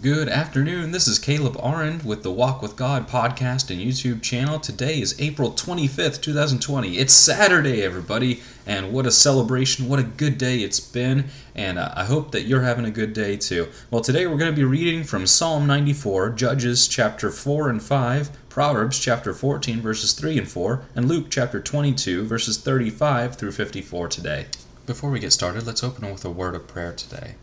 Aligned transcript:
Good 0.00 0.28
afternoon. 0.28 0.92
This 0.92 1.08
is 1.08 1.18
Caleb 1.18 1.56
Arend 1.56 2.04
with 2.04 2.22
the 2.22 2.30
Walk 2.30 2.62
with 2.62 2.76
God 2.76 3.08
podcast 3.08 3.68
and 3.68 3.80
YouTube 3.80 4.22
channel. 4.22 4.60
Today 4.60 5.00
is 5.00 5.20
April 5.20 5.50
25th, 5.50 6.22
2020. 6.22 6.98
It's 6.98 7.12
Saturday, 7.12 7.82
everybody, 7.82 8.40
and 8.64 8.92
what 8.92 9.08
a 9.08 9.10
celebration. 9.10 9.88
What 9.88 9.98
a 9.98 10.04
good 10.04 10.38
day 10.38 10.58
it's 10.58 10.78
been, 10.78 11.24
and 11.56 11.80
uh, 11.80 11.92
I 11.96 12.04
hope 12.04 12.30
that 12.30 12.44
you're 12.44 12.62
having 12.62 12.84
a 12.84 12.92
good 12.92 13.12
day 13.12 13.36
too. 13.36 13.70
Well, 13.90 14.00
today 14.00 14.28
we're 14.28 14.36
going 14.36 14.52
to 14.52 14.56
be 14.56 14.62
reading 14.62 15.02
from 15.02 15.26
Psalm 15.26 15.66
94, 15.66 16.30
Judges 16.30 16.86
chapter 16.86 17.32
4 17.32 17.68
and 17.68 17.82
5, 17.82 18.48
Proverbs 18.48 19.00
chapter 19.00 19.34
14, 19.34 19.80
verses 19.80 20.12
3 20.12 20.38
and 20.38 20.48
4, 20.48 20.80
and 20.94 21.08
Luke 21.08 21.26
chapter 21.28 21.60
22, 21.60 22.24
verses 22.24 22.56
35 22.56 23.34
through 23.34 23.50
54 23.50 24.06
today. 24.06 24.46
Before 24.86 25.10
we 25.10 25.18
get 25.18 25.32
started, 25.32 25.66
let's 25.66 25.82
open 25.82 26.08
with 26.08 26.24
a 26.24 26.30
word 26.30 26.54
of 26.54 26.68
prayer 26.68 26.92
today. 26.92 27.34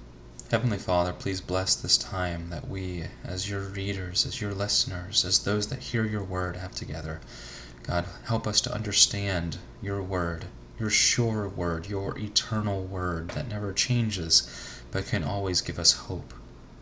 Heavenly 0.55 0.77
Father, 0.77 1.11
please 1.11 1.41
bless 1.41 1.75
this 1.75 1.97
time 1.97 2.50
that 2.50 2.69
we, 2.69 3.04
as 3.25 3.50
your 3.50 3.59
readers, 3.59 4.25
as 4.25 4.39
your 4.39 4.54
listeners, 4.54 5.25
as 5.25 5.39
those 5.39 5.68
that 5.68 5.83
hear 5.83 6.05
your 6.05 6.23
word, 6.23 6.55
have 6.55 6.71
together. 6.71 7.19
God, 7.83 8.05
help 8.23 8.47
us 8.47 8.61
to 8.61 8.73
understand 8.73 9.57
your 9.82 10.01
word, 10.01 10.46
your 10.79 10.89
sure 10.89 11.49
word, 11.49 11.89
your 11.89 12.18
eternal 12.18 12.86
word 12.86 13.32
that 13.32 13.49
never 13.49 13.73
changes, 13.73 14.49
but 14.91 15.07
can 15.07 15.25
always 15.25 15.60
give 15.60 15.77
us 15.77 15.91
hope. 15.91 16.33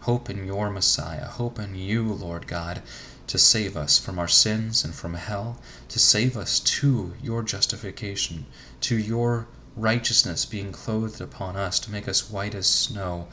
Hope 0.02 0.30
in 0.30 0.46
your 0.46 0.70
Messiah, 0.70 1.26
hope 1.26 1.58
in 1.58 1.74
you, 1.74 2.04
Lord 2.04 2.46
God, 2.46 2.84
to 3.26 3.40
save 3.40 3.76
us 3.76 3.98
from 3.98 4.20
our 4.20 4.28
sins 4.28 4.86
and 4.86 4.94
from 4.94 5.16
hell, 5.16 5.60
to 5.90 5.98
save 5.98 6.38
us 6.38 6.60
to 6.60 7.16
your 7.24 7.42
justification, 7.42 8.46
to 8.82 8.96
your 8.96 9.48
righteousness 9.76 10.46
being 10.46 10.72
clothed 10.72 11.22
upon 11.22 11.56
us 11.56 11.80
to 11.80 11.92
make 11.92 12.08
us 12.08 12.30
white 12.30 12.56
as 12.56 12.68
snow. 12.68 13.28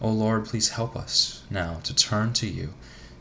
O 0.00 0.10
Lord, 0.10 0.46
please 0.46 0.70
help 0.70 0.94
us 0.96 1.42
now 1.50 1.80
to 1.82 1.94
turn 1.94 2.32
to 2.34 2.46
you 2.46 2.74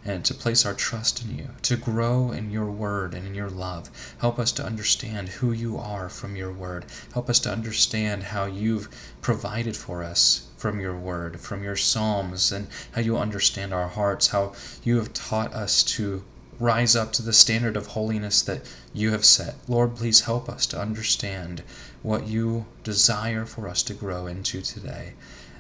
and 0.06 0.24
to 0.24 0.34
place 0.34 0.66
our 0.66 0.74
trust 0.74 1.24
in 1.24 1.38
you, 1.38 1.50
to 1.62 1.76
grow 1.76 2.32
in 2.32 2.50
your 2.50 2.72
word 2.72 3.14
and 3.14 3.28
in 3.28 3.36
your 3.36 3.50
love. 3.50 3.90
Help 4.20 4.40
us 4.40 4.52
to 4.54 4.66
understand 4.66 5.28
who 5.30 5.52
you 5.52 5.78
are 5.78 6.08
from 6.08 6.36
your 6.36 6.52
word. 6.52 6.86
Help 7.14 7.30
us 7.30 7.40
to 7.40 7.52
understand 7.52 8.24
how 8.24 8.46
you've 8.46 8.88
provided 9.22 9.76
for 9.76 10.04
us 10.04 10.48
from 10.56 10.80
your 10.80 10.96
word, 10.98 11.40
from 11.42 11.64
your 11.64 11.76
psalms, 11.76 12.52
and 12.52 12.68
how 12.94 13.02
you 13.02 13.18
understand 13.18 13.74
our 13.74 13.90
hearts, 13.90 14.28
how 14.28 14.54
you 14.84 14.98
have 14.98 15.14
taught 15.14 15.54
us 15.54 15.84
to 15.84 16.24
rise 16.60 16.96
up 16.96 17.14
to 17.14 17.22
the 17.22 17.34
standard 17.34 17.78
of 17.78 17.88
holiness 17.88 18.42
that 18.42 18.62
you 18.94 19.12
have 19.12 19.26
set. 19.26 19.56
Lord, 19.68 19.96
please 19.96 20.22
help 20.22 20.50
us 20.50 20.66
to 20.68 20.80
understand 20.80 21.64
what 22.02 22.28
you 22.28 22.66
desire 22.84 23.46
for 23.46 23.68
us 23.68 23.84
to 23.84 23.94
grow 23.94 24.28
into 24.28 24.62
today. 24.62 25.14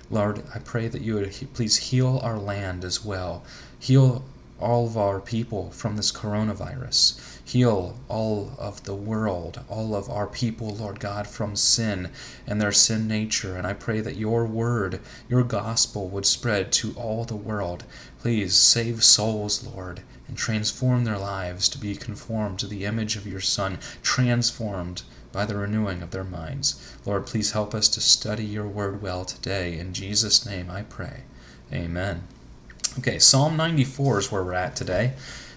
Lord, 0.10 0.44
I 0.56 0.60
pray 0.60 0.88
that 0.88 1.02
you 1.02 1.16
would 1.16 1.34
please 1.54 1.78
heal 1.78 2.20
our 2.24 2.38
land 2.38 2.86
as 2.86 3.04
well. 3.04 3.44
Heal 3.80 4.24
all 4.60 4.88
of 4.88 4.98
our 4.98 5.20
people 5.20 5.70
from 5.72 5.98
this 5.98 6.12
coronavirus. 6.12 7.40
Heal 7.44 7.98
all 8.08 8.54
of 8.58 8.84
the 8.84 8.96
world, 8.96 9.62
all 9.70 9.96
of 9.96 10.10
our 10.10 10.28
people, 10.28 10.76
Lord 10.76 11.00
God, 11.00 11.28
from 11.28 11.56
sin 11.56 12.10
and 12.48 12.60
their 12.60 12.72
sin 12.72 13.08
nature. 13.08 13.56
And 13.56 13.68
I 13.68 13.74
pray 13.74 14.02
that 14.02 14.16
your 14.16 14.46
word, 14.46 15.00
your 15.30 15.44
gospel 15.44 16.08
would 16.10 16.26
spread 16.26 16.72
to 16.74 16.94
all 16.94 17.24
the 17.24 17.36
world. 17.36 17.84
Please 18.20 18.56
save 18.56 19.04
souls, 19.04 19.66
Lord, 19.66 20.02
and 20.28 20.38
transform 20.38 21.04
their 21.04 21.18
lives 21.18 21.70
to 21.70 21.78
be 21.78 21.96
conformed 21.96 22.60
to 22.60 22.68
the 22.68 22.86
image 22.86 23.16
of 23.16 23.28
your 23.28 23.40
Son, 23.40 23.80
transformed 24.02 25.04
by 25.32 25.46
the 25.46 25.56
renewing 25.56 26.02
of 26.02 26.12
their 26.12 26.24
minds. 26.24 26.96
Lord, 27.06 27.26
please 27.26 27.52
help 27.52 27.74
us 27.74 27.88
to 27.90 28.02
study 28.02 28.46
your 28.46 28.68
word 28.68 29.02
well 29.02 29.26
today. 29.26 29.78
In 29.78 29.94
Jesus' 29.94 30.46
name 30.46 30.70
I 30.70 30.84
pray. 30.84 31.24
Amen. 31.72 32.24
Okay, 33.00 33.20
Psalm 33.20 33.56
94 33.56 34.20
is 34.20 34.32
where 34.32 34.44
we're 34.44 34.54
at 34.54 34.76
today, 34.76 35.14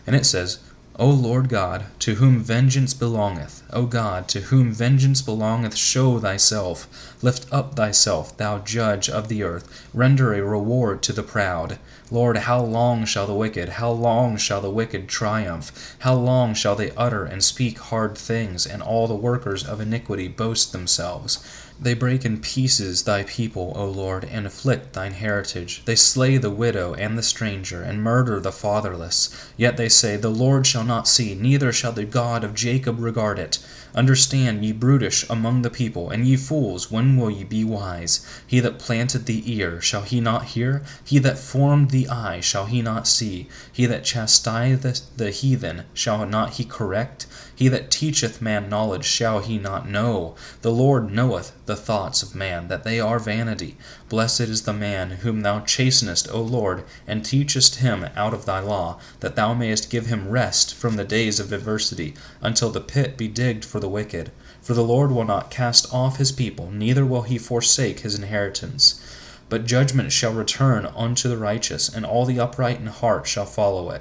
and 0.06 0.14
it 0.14 0.26
says, 0.26 0.58
O 0.96 1.08
Lord 1.08 1.48
God, 1.48 1.86
to 2.00 2.16
whom 2.16 2.41
vengeance 2.41 2.94
belongeth, 2.94 3.62
O 3.72 3.87
God, 3.87 4.26
to 4.28 4.41
whom 4.41 4.72
vengeance 4.72 5.22
belongeth, 5.22 5.76
show 5.76 6.19
thyself. 6.19 7.15
Lift 7.22 7.47
up 7.53 7.76
thyself, 7.76 8.37
thou 8.37 8.59
judge 8.59 9.09
of 9.09 9.28
the 9.28 9.42
earth. 9.42 9.87
Render 9.94 10.34
a 10.34 10.42
reward 10.42 11.00
to 11.03 11.12
the 11.12 11.22
proud. 11.22 11.78
Lord, 12.10 12.38
how 12.38 12.60
long 12.60 13.04
shall 13.04 13.26
the 13.26 13.34
wicked, 13.34 13.69
how 13.69 13.92
long 13.92 14.37
shall 14.37 14.60
the 14.60 14.69
wicked 14.69 15.09
triumph? 15.09 15.97
How 16.00 16.15
long 16.15 16.54
shall 16.54 16.75
they 16.75 16.91
utter 16.97 17.25
and 17.25 17.44
speak 17.44 17.78
hard 17.78 18.19
things, 18.19 18.66
and 18.66 18.82
all 18.82 19.06
the 19.06 19.15
workers 19.15 19.65
of 19.65 19.81
iniquity 19.81 20.26
boast 20.26 20.72
themselves? 20.72 21.38
They 21.82 21.94
break 21.94 22.26
in 22.26 22.41
pieces 22.41 23.04
thy 23.04 23.22
people, 23.22 23.72
O 23.74 23.86
Lord, 23.86 24.24
and 24.24 24.46
afflict 24.46 24.92
thine 24.92 25.14
heritage. 25.14 25.80
They 25.86 25.96
slay 25.96 26.36
the 26.36 26.50
widow 26.50 26.92
and 26.92 27.16
the 27.16 27.22
stranger, 27.22 27.80
and 27.80 28.02
murder 28.02 28.38
the 28.38 28.52
fatherless. 28.52 29.30
Yet 29.56 29.78
they 29.78 29.88
say, 29.88 30.16
The 30.16 30.28
Lord 30.28 30.66
shall 30.66 30.84
not 30.84 31.08
see, 31.08 31.34
neither 31.34 31.72
shall 31.72 31.92
the 31.92 32.04
God 32.04 32.44
of 32.44 32.54
Jacob 32.54 33.00
regard 33.00 33.38
it. 33.38 33.60
Understand, 33.94 34.62
ye 34.62 34.72
brutish 34.72 35.24
among 35.30 35.62
the 35.62 35.70
people, 35.70 36.10
and 36.10 36.26
ye 36.26 36.36
fools, 36.36 36.91
when 36.91 37.16
will 37.16 37.30
ye 37.30 37.44
be 37.44 37.64
wise? 37.64 38.24
He 38.47 38.60
that 38.60 38.78
planted 38.78 39.24
the 39.24 39.50
ear, 39.50 39.80
shall 39.80 40.02
he 40.02 40.20
not 40.20 40.44
hear? 40.44 40.82
He 41.02 41.18
that 41.20 41.38
formed 41.38 41.91
the 41.91 42.08
eye, 42.10 42.41
shall 42.41 42.66
he 42.66 42.82
not 42.82 43.08
see? 43.08 43.48
He 43.72 43.86
that 43.86 44.04
chastiseth 44.04 45.16
the 45.16 45.30
heathen, 45.30 45.84
shall 45.94 46.26
not 46.26 46.50
he 46.50 46.64
correct? 46.64 47.26
He 47.60 47.69
that 47.69 47.91
teacheth 47.91 48.41
man 48.41 48.71
knowledge, 48.71 49.04
shall 49.04 49.41
he 49.41 49.59
not 49.59 49.87
know? 49.87 50.34
The 50.62 50.72
Lord 50.72 51.12
knoweth 51.12 51.53
the 51.66 51.76
thoughts 51.76 52.22
of 52.22 52.34
man, 52.34 52.69
that 52.69 52.84
they 52.84 52.98
are 52.98 53.19
vanity. 53.19 53.76
Blessed 54.09 54.41
is 54.48 54.62
the 54.62 54.72
man 54.72 55.10
whom 55.10 55.43
thou 55.43 55.60
chastenest, 55.60 56.26
O 56.32 56.41
Lord, 56.41 56.84
and 57.06 57.22
teachest 57.22 57.75
him 57.75 58.09
out 58.16 58.32
of 58.32 58.47
thy 58.47 58.60
law, 58.60 58.98
that 59.21 59.37
thou 59.37 59.53
mayest 59.53 59.91
give 59.91 60.06
him 60.06 60.31
rest 60.31 60.75
from 60.75 60.97
the 60.97 61.04
days 61.04 61.38
of 61.38 61.53
adversity, 61.53 62.15
until 62.41 62.71
the 62.71 62.81
pit 62.81 63.19
be 63.19 63.28
digged 63.28 63.66
for 63.66 63.78
the 63.78 63.91
wicked. 63.91 64.31
For 64.62 64.72
the 64.72 64.82
Lord 64.82 65.12
will 65.12 65.27
not 65.27 65.50
cast 65.50 65.92
off 65.92 66.16
his 66.16 66.32
people, 66.32 66.71
neither 66.71 67.04
will 67.04 67.25
he 67.25 67.37
forsake 67.37 68.00
his 68.00 68.15
inheritance. 68.15 69.03
But 69.50 69.66
judgment 69.66 70.12
shall 70.12 70.32
return 70.32 70.87
unto 70.97 71.28
the 71.28 71.37
righteous, 71.37 71.94
and 71.94 72.06
all 72.06 72.25
the 72.25 72.41
upright 72.41 72.81
in 72.81 72.87
heart 72.87 73.27
shall 73.27 73.44
follow 73.44 73.91
it. 73.91 74.00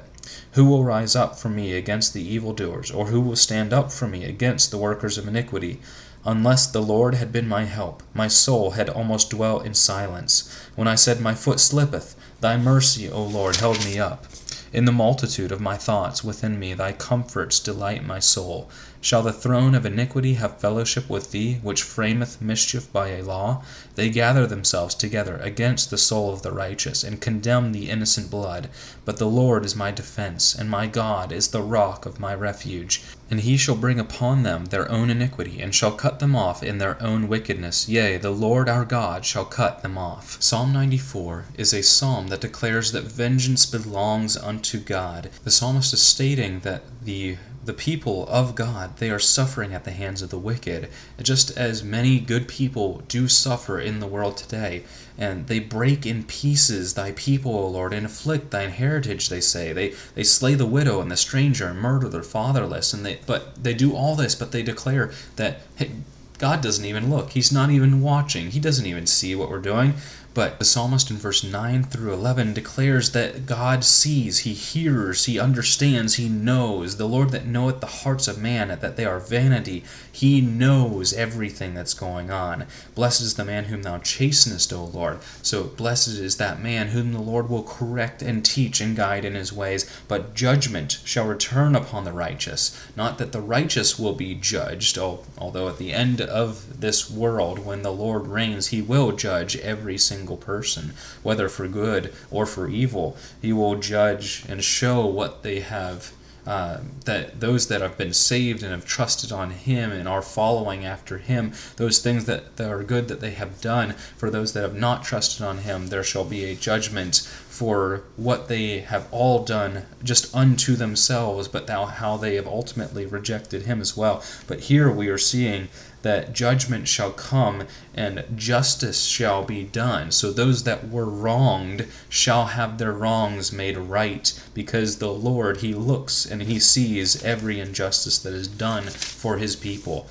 Who 0.53 0.65
will 0.65 0.83
rise 0.83 1.15
up 1.15 1.37
for 1.37 1.49
me 1.49 1.73
against 1.73 2.13
the 2.13 2.23
evildoers, 2.23 2.91
or 2.91 3.07
who 3.07 3.21
will 3.21 3.35
stand 3.35 3.73
up 3.73 3.91
for 3.91 4.07
me 4.07 4.25
against 4.25 4.71
the 4.71 4.77
workers 4.77 5.17
of 5.17 5.27
iniquity? 5.27 5.79
Unless 6.25 6.67
the 6.67 6.81
Lord 6.81 7.15
had 7.15 7.31
been 7.31 7.47
my 7.47 7.63
help, 7.65 8.03
my 8.13 8.27
soul 8.27 8.71
had 8.71 8.89
almost 8.89 9.29
dwelt 9.29 9.65
in 9.65 9.73
silence. 9.73 10.53
When 10.75 10.87
I 10.87 10.95
said, 10.95 11.21
My 11.21 11.33
foot 11.33 11.59
slippeth, 11.59 12.15
thy 12.41 12.57
mercy, 12.57 13.09
O 13.09 13.23
Lord, 13.23 13.55
held 13.55 13.83
me 13.85 13.99
up. 13.99 14.25
In 14.71 14.85
the 14.85 14.91
multitude 14.91 15.51
of 15.51 15.61
my 15.61 15.77
thoughts 15.77 16.23
within 16.23 16.59
me, 16.59 16.73
thy 16.73 16.91
comforts 16.91 17.59
delight 17.59 18.05
my 18.05 18.19
soul. 18.19 18.69
Shall 19.01 19.23
the 19.23 19.31
throne 19.31 19.75
of 19.75 19.85
iniquity 19.85 20.33
have 20.33 20.59
fellowship 20.59 21.09
with 21.09 21.31
thee, 21.31 21.59
which 21.63 21.83
frameth 21.83 22.41
mischief 22.41 22.91
by 22.91 23.09
a 23.09 23.23
law? 23.23 23.63
They 23.95 24.09
gather 24.09 24.45
themselves 24.45 24.93
together 24.93 25.37
against 25.37 25.89
the 25.89 25.97
soul 25.97 26.33
of 26.33 26.41
the 26.41 26.51
righteous, 26.51 27.01
and 27.01 27.21
condemn 27.21 27.71
the 27.71 27.89
innocent 27.89 28.29
blood. 28.29 28.69
But 29.05 29.15
the 29.15 29.27
Lord 29.27 29.63
is 29.63 29.73
my 29.73 29.91
defense, 29.91 30.53
and 30.53 30.69
my 30.69 30.85
God 30.85 31.31
is 31.31 31.47
the 31.47 31.61
rock 31.61 32.05
of 32.05 32.19
my 32.19 32.35
refuge. 32.35 33.01
And 33.31 33.39
he 33.39 33.55
shall 33.55 33.75
bring 33.75 34.01
upon 34.01 34.43
them 34.43 34.65
their 34.65 34.91
own 34.91 35.09
iniquity, 35.09 35.61
and 35.61 35.73
shall 35.73 35.93
cut 35.93 36.19
them 36.19 36.35
off 36.35 36.61
in 36.61 36.77
their 36.77 37.01
own 37.01 37.29
wickedness. 37.29 37.87
Yea, 37.87 38.17
the 38.17 38.31
Lord 38.31 38.67
our 38.67 38.83
God 38.83 39.23
shall 39.23 39.45
cut 39.45 39.81
them 39.81 39.97
off. 39.97 40.41
Psalm 40.41 40.73
94 40.73 41.45
is 41.55 41.73
a 41.73 41.83
psalm 41.83 42.27
that 42.27 42.41
declares 42.41 42.91
that 42.91 43.05
vengeance 43.05 43.65
belongs 43.65 44.35
unto 44.35 44.77
God. 44.77 45.29
The 45.45 45.51
psalmist 45.51 45.93
is 45.93 46.01
stating 46.01 46.59
that 46.61 46.83
the 47.01 47.37
the 47.63 47.73
people 47.73 48.25
of 48.27 48.55
God, 48.55 48.97
they 48.97 49.09
are 49.09 49.19
suffering 49.19 49.73
at 49.73 49.83
the 49.83 49.91
hands 49.91 50.21
of 50.21 50.29
the 50.29 50.39
wicked, 50.39 50.89
just 51.21 51.57
as 51.57 51.83
many 51.83 52.19
good 52.19 52.47
people 52.47 53.03
do 53.07 53.27
suffer 53.27 53.79
in 53.79 53.99
the 53.99 54.07
world 54.07 54.37
today. 54.37 54.83
And 55.17 55.47
they 55.47 55.59
break 55.59 56.05
in 56.05 56.23
pieces 56.23 56.93
thy 56.93 57.11
people, 57.11 57.53
O 57.53 57.67
Lord, 57.67 57.93
and 57.93 58.05
afflict 58.05 58.51
thine 58.51 58.69
heritage, 58.69 59.27
they 59.27 59.41
say. 59.41 59.73
They, 59.73 59.93
they 60.15 60.23
slay 60.23 60.55
the 60.55 60.65
widow 60.65 61.01
and 61.01 61.11
the 61.11 61.17
stranger 61.17 61.67
and 61.67 61.79
murder 61.79 62.07
the 62.07 62.23
fatherless. 62.23 62.93
And 62.93 63.05
they, 63.05 63.19
but 63.25 63.61
they 63.61 63.73
do 63.73 63.93
all 63.95 64.15
this, 64.15 64.35
but 64.35 64.53
they 64.53 64.63
declare 64.63 65.11
that 65.35 65.61
hey, 65.75 65.91
God 66.39 66.61
doesn't 66.61 66.85
even 66.85 67.09
look. 67.09 67.31
He's 67.31 67.51
not 67.51 67.69
even 67.69 68.01
watching. 68.01 68.51
He 68.51 68.61
doesn't 68.61 68.85
even 68.85 69.05
see 69.05 69.35
what 69.35 69.49
we're 69.49 69.59
doing. 69.59 69.95
But 70.39 70.57
the 70.57 70.63
psalmist 70.63 71.11
in 71.11 71.17
verse 71.17 71.43
9 71.43 71.83
through 71.83 72.13
11 72.13 72.53
declares 72.53 73.11
that 73.11 73.45
God 73.45 73.83
sees, 73.83 74.39
He 74.39 74.53
hears, 74.53 75.25
He 75.25 75.37
understands, 75.37 76.13
He 76.13 76.29
knows. 76.29 76.95
The 76.95 77.09
Lord 77.09 77.31
that 77.31 77.45
knoweth 77.45 77.81
the 77.81 77.87
hearts 77.87 78.25
of 78.29 78.37
man, 78.37 78.69
that 78.69 78.95
they 78.95 79.03
are 79.03 79.19
vanity, 79.19 79.83
He 80.09 80.39
knows 80.39 81.11
everything 81.11 81.73
that's 81.73 81.93
going 81.93 82.31
on. 82.31 82.67
Blessed 82.95 83.19
is 83.19 83.33
the 83.33 83.43
man 83.43 83.65
whom 83.65 83.83
thou 83.83 83.97
chastenest, 83.97 84.71
O 84.71 84.85
Lord. 84.85 85.19
So 85.41 85.65
blessed 85.65 86.07
is 86.07 86.37
that 86.37 86.63
man 86.63 86.87
whom 86.87 87.11
the 87.11 87.19
Lord 87.19 87.49
will 87.49 87.63
correct 87.63 88.21
and 88.21 88.45
teach 88.45 88.79
and 88.79 88.95
guide 88.95 89.25
in 89.25 89.35
his 89.35 89.51
ways. 89.51 89.91
But 90.07 90.35
judgment 90.35 91.01
shall 91.03 91.27
return 91.27 91.75
upon 91.75 92.05
the 92.05 92.13
righteous. 92.13 92.81
Not 92.95 93.17
that 93.17 93.33
the 93.33 93.41
righteous 93.41 93.99
will 93.99 94.15
be 94.15 94.35
judged, 94.35 94.97
although 94.97 95.67
at 95.67 95.79
the 95.79 95.91
end 95.91 96.21
of 96.21 96.79
this 96.79 97.11
world, 97.11 97.65
when 97.65 97.81
the 97.81 97.91
Lord 97.91 98.27
reigns, 98.27 98.67
he 98.67 98.81
will 98.81 99.11
judge 99.11 99.57
every 99.57 99.97
single 99.97 100.28
person, 100.37 100.93
whether 101.23 101.49
for 101.49 101.67
good 101.67 102.13
or 102.31 102.45
for 102.45 102.67
evil. 102.69 103.17
He 103.41 103.53
will 103.53 103.75
judge 103.75 104.45
and 104.47 104.63
show 104.63 105.05
what 105.05 105.43
they 105.43 105.59
have 105.61 106.11
uh, 106.49 106.79
that 107.05 107.39
those 107.39 107.67
that 107.67 107.79
have 107.81 107.95
been 107.95 108.11
saved 108.11 108.63
and 108.63 108.71
have 108.71 108.83
trusted 108.83 109.31
on 109.31 109.51
Him 109.51 109.91
and 109.91 110.07
are 110.07 110.21
following 110.21 110.83
after 110.83 111.19
Him, 111.19 111.53
those 111.75 111.99
things 111.99 112.25
that, 112.25 112.55
that 112.57 112.71
are 112.71 112.83
good 112.83 113.07
that 113.07 113.19
they 113.19 113.31
have 113.31 113.61
done, 113.61 113.91
for 114.17 114.31
those 114.31 114.53
that 114.53 114.63
have 114.63 114.75
not 114.75 115.03
trusted 115.03 115.45
on 115.45 115.59
Him, 115.59 115.87
there 115.87 116.03
shall 116.03 116.25
be 116.25 116.45
a 116.45 116.55
judgment 116.55 117.17
for 117.49 118.03
what 118.15 118.47
they 118.47 118.79
have 118.79 119.07
all 119.11 119.43
done 119.43 119.83
just 120.03 120.33
unto 120.33 120.75
themselves, 120.75 121.47
but 121.47 121.67
now 121.67 121.85
how 121.85 122.17
they 122.17 122.35
have 122.35 122.47
ultimately 122.47 123.05
rejected 123.05 123.63
Him 123.63 123.79
as 123.79 123.95
well. 123.95 124.23
But 124.47 124.61
here 124.61 124.89
we 124.91 125.09
are 125.09 125.19
seeing 125.19 125.67
that 126.01 126.33
judgment 126.33 126.87
shall 126.87 127.11
come 127.11 127.63
and 127.93 128.25
justice 128.35 129.05
shall 129.05 129.43
be 129.43 129.63
done. 129.63 130.11
So 130.11 130.31
those 130.31 130.63
that 130.63 130.89
were 130.89 131.05
wronged 131.05 131.87
shall 132.07 132.47
have 132.47 132.77
their 132.77 132.93
wrongs 132.93 133.51
made 133.51 133.77
right, 133.77 134.41
because 134.53 134.97
the 134.97 135.13
Lord, 135.13 135.57
He 135.57 135.73
looks 135.73 136.25
and 136.25 136.43
He 136.43 136.59
sees 136.59 137.23
every 137.23 137.59
injustice 137.59 138.17
that 138.19 138.33
is 138.33 138.47
done 138.47 138.83
for 138.83 139.37
His 139.37 139.55
people. 139.55 140.07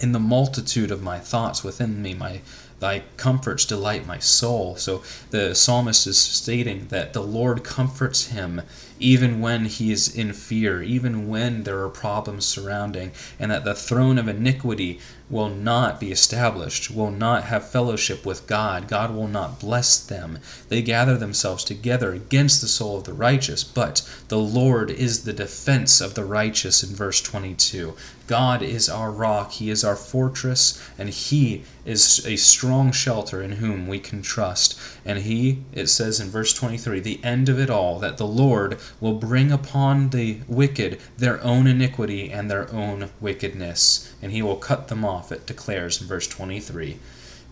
In 0.00 0.12
the 0.12 0.18
multitude 0.18 0.90
of 0.90 1.02
my 1.02 1.18
thoughts 1.18 1.62
within 1.62 2.02
me, 2.02 2.14
my 2.14 2.40
Thy 2.82 3.04
comforts 3.16 3.64
delight 3.64 4.08
my 4.08 4.18
soul. 4.18 4.74
So 4.74 5.04
the 5.30 5.54
psalmist 5.54 6.04
is 6.08 6.18
stating 6.18 6.88
that 6.88 7.12
the 7.12 7.22
Lord 7.22 7.62
comforts 7.62 8.26
him 8.26 8.62
even 9.02 9.40
when 9.40 9.64
he 9.64 9.92
is 9.92 10.14
in 10.14 10.32
fear, 10.32 10.82
even 10.82 11.28
when 11.28 11.64
there 11.64 11.80
are 11.82 11.88
problems 11.88 12.46
surrounding, 12.46 13.12
and 13.38 13.50
that 13.50 13.64
the 13.64 13.74
throne 13.74 14.18
of 14.18 14.28
iniquity 14.28 15.00
will 15.32 15.48
not 15.48 15.98
be 15.98 16.12
established, 16.12 16.90
will 16.90 17.10
not 17.10 17.44
have 17.44 17.68
fellowship 17.68 18.24
with 18.24 18.46
God. 18.46 18.86
God 18.86 19.12
will 19.14 19.26
not 19.26 19.58
bless 19.58 19.98
them. 19.98 20.38
They 20.68 20.82
gather 20.82 21.16
themselves 21.16 21.64
together 21.64 22.12
against 22.12 22.60
the 22.60 22.68
soul 22.68 22.98
of 22.98 23.04
the 23.04 23.14
righteous, 23.14 23.64
but 23.64 24.08
the 24.28 24.38
Lord 24.38 24.90
is 24.90 25.24
the 25.24 25.32
defense 25.32 26.00
of 26.00 26.14
the 26.14 26.24
righteous 26.24 26.84
in 26.84 26.94
verse 26.94 27.20
22. 27.22 27.96
God 28.32 28.62
is 28.62 28.88
our 28.88 29.10
rock, 29.10 29.52
He 29.52 29.68
is 29.68 29.84
our 29.84 29.94
fortress, 29.94 30.82
and 30.96 31.10
He 31.10 31.64
is 31.84 32.26
a 32.26 32.36
strong 32.36 32.90
shelter 32.90 33.42
in 33.42 33.52
whom 33.52 33.86
we 33.86 33.98
can 33.98 34.22
trust. 34.22 34.80
And 35.04 35.18
He, 35.18 35.64
it 35.74 35.88
says 35.88 36.18
in 36.18 36.30
verse 36.30 36.54
23, 36.54 37.00
the 37.00 37.22
end 37.22 37.50
of 37.50 37.58
it 37.58 37.68
all, 37.68 37.98
that 37.98 38.16
the 38.16 38.26
Lord 38.26 38.78
will 39.00 39.12
bring 39.12 39.52
upon 39.52 40.08
the 40.08 40.38
wicked 40.48 40.98
their 41.18 41.42
own 41.42 41.66
iniquity 41.66 42.30
and 42.30 42.50
their 42.50 42.72
own 42.72 43.10
wickedness, 43.20 44.14
and 44.22 44.32
He 44.32 44.40
will 44.40 44.56
cut 44.56 44.88
them 44.88 45.04
off, 45.04 45.21
it 45.30 45.46
declares 45.46 46.00
in 46.00 46.08
verse 46.08 46.26
23. 46.26 46.98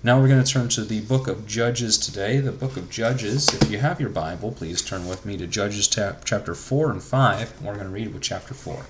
Now 0.02 0.19
we're 0.19 0.28
going 0.28 0.43
to 0.43 0.50
turn 0.50 0.70
to 0.70 0.82
the 0.82 1.02
book 1.02 1.28
of 1.28 1.46
Judges 1.46 1.99
today. 1.99 2.40
The 2.40 2.52
book 2.52 2.78
of 2.78 2.88
Judges, 2.88 3.52
if 3.52 3.70
you 3.70 3.78
have 3.78 4.00
your 4.00 4.08
Bible, 4.08 4.50
please 4.50 4.81
turn 4.81 5.06
with 5.06 5.26
me 5.26 5.37
to 5.37 5.46
Judges 5.46 5.87
chapter 5.87 6.55
4 6.55 6.90
and 6.90 7.02
5. 7.02 7.56
And 7.58 7.67
we're 7.67 7.75
going 7.75 7.87
to 7.87 7.93
read 7.93 8.14
with 8.14 8.22
chapter 8.22 8.55
4. 8.55 8.87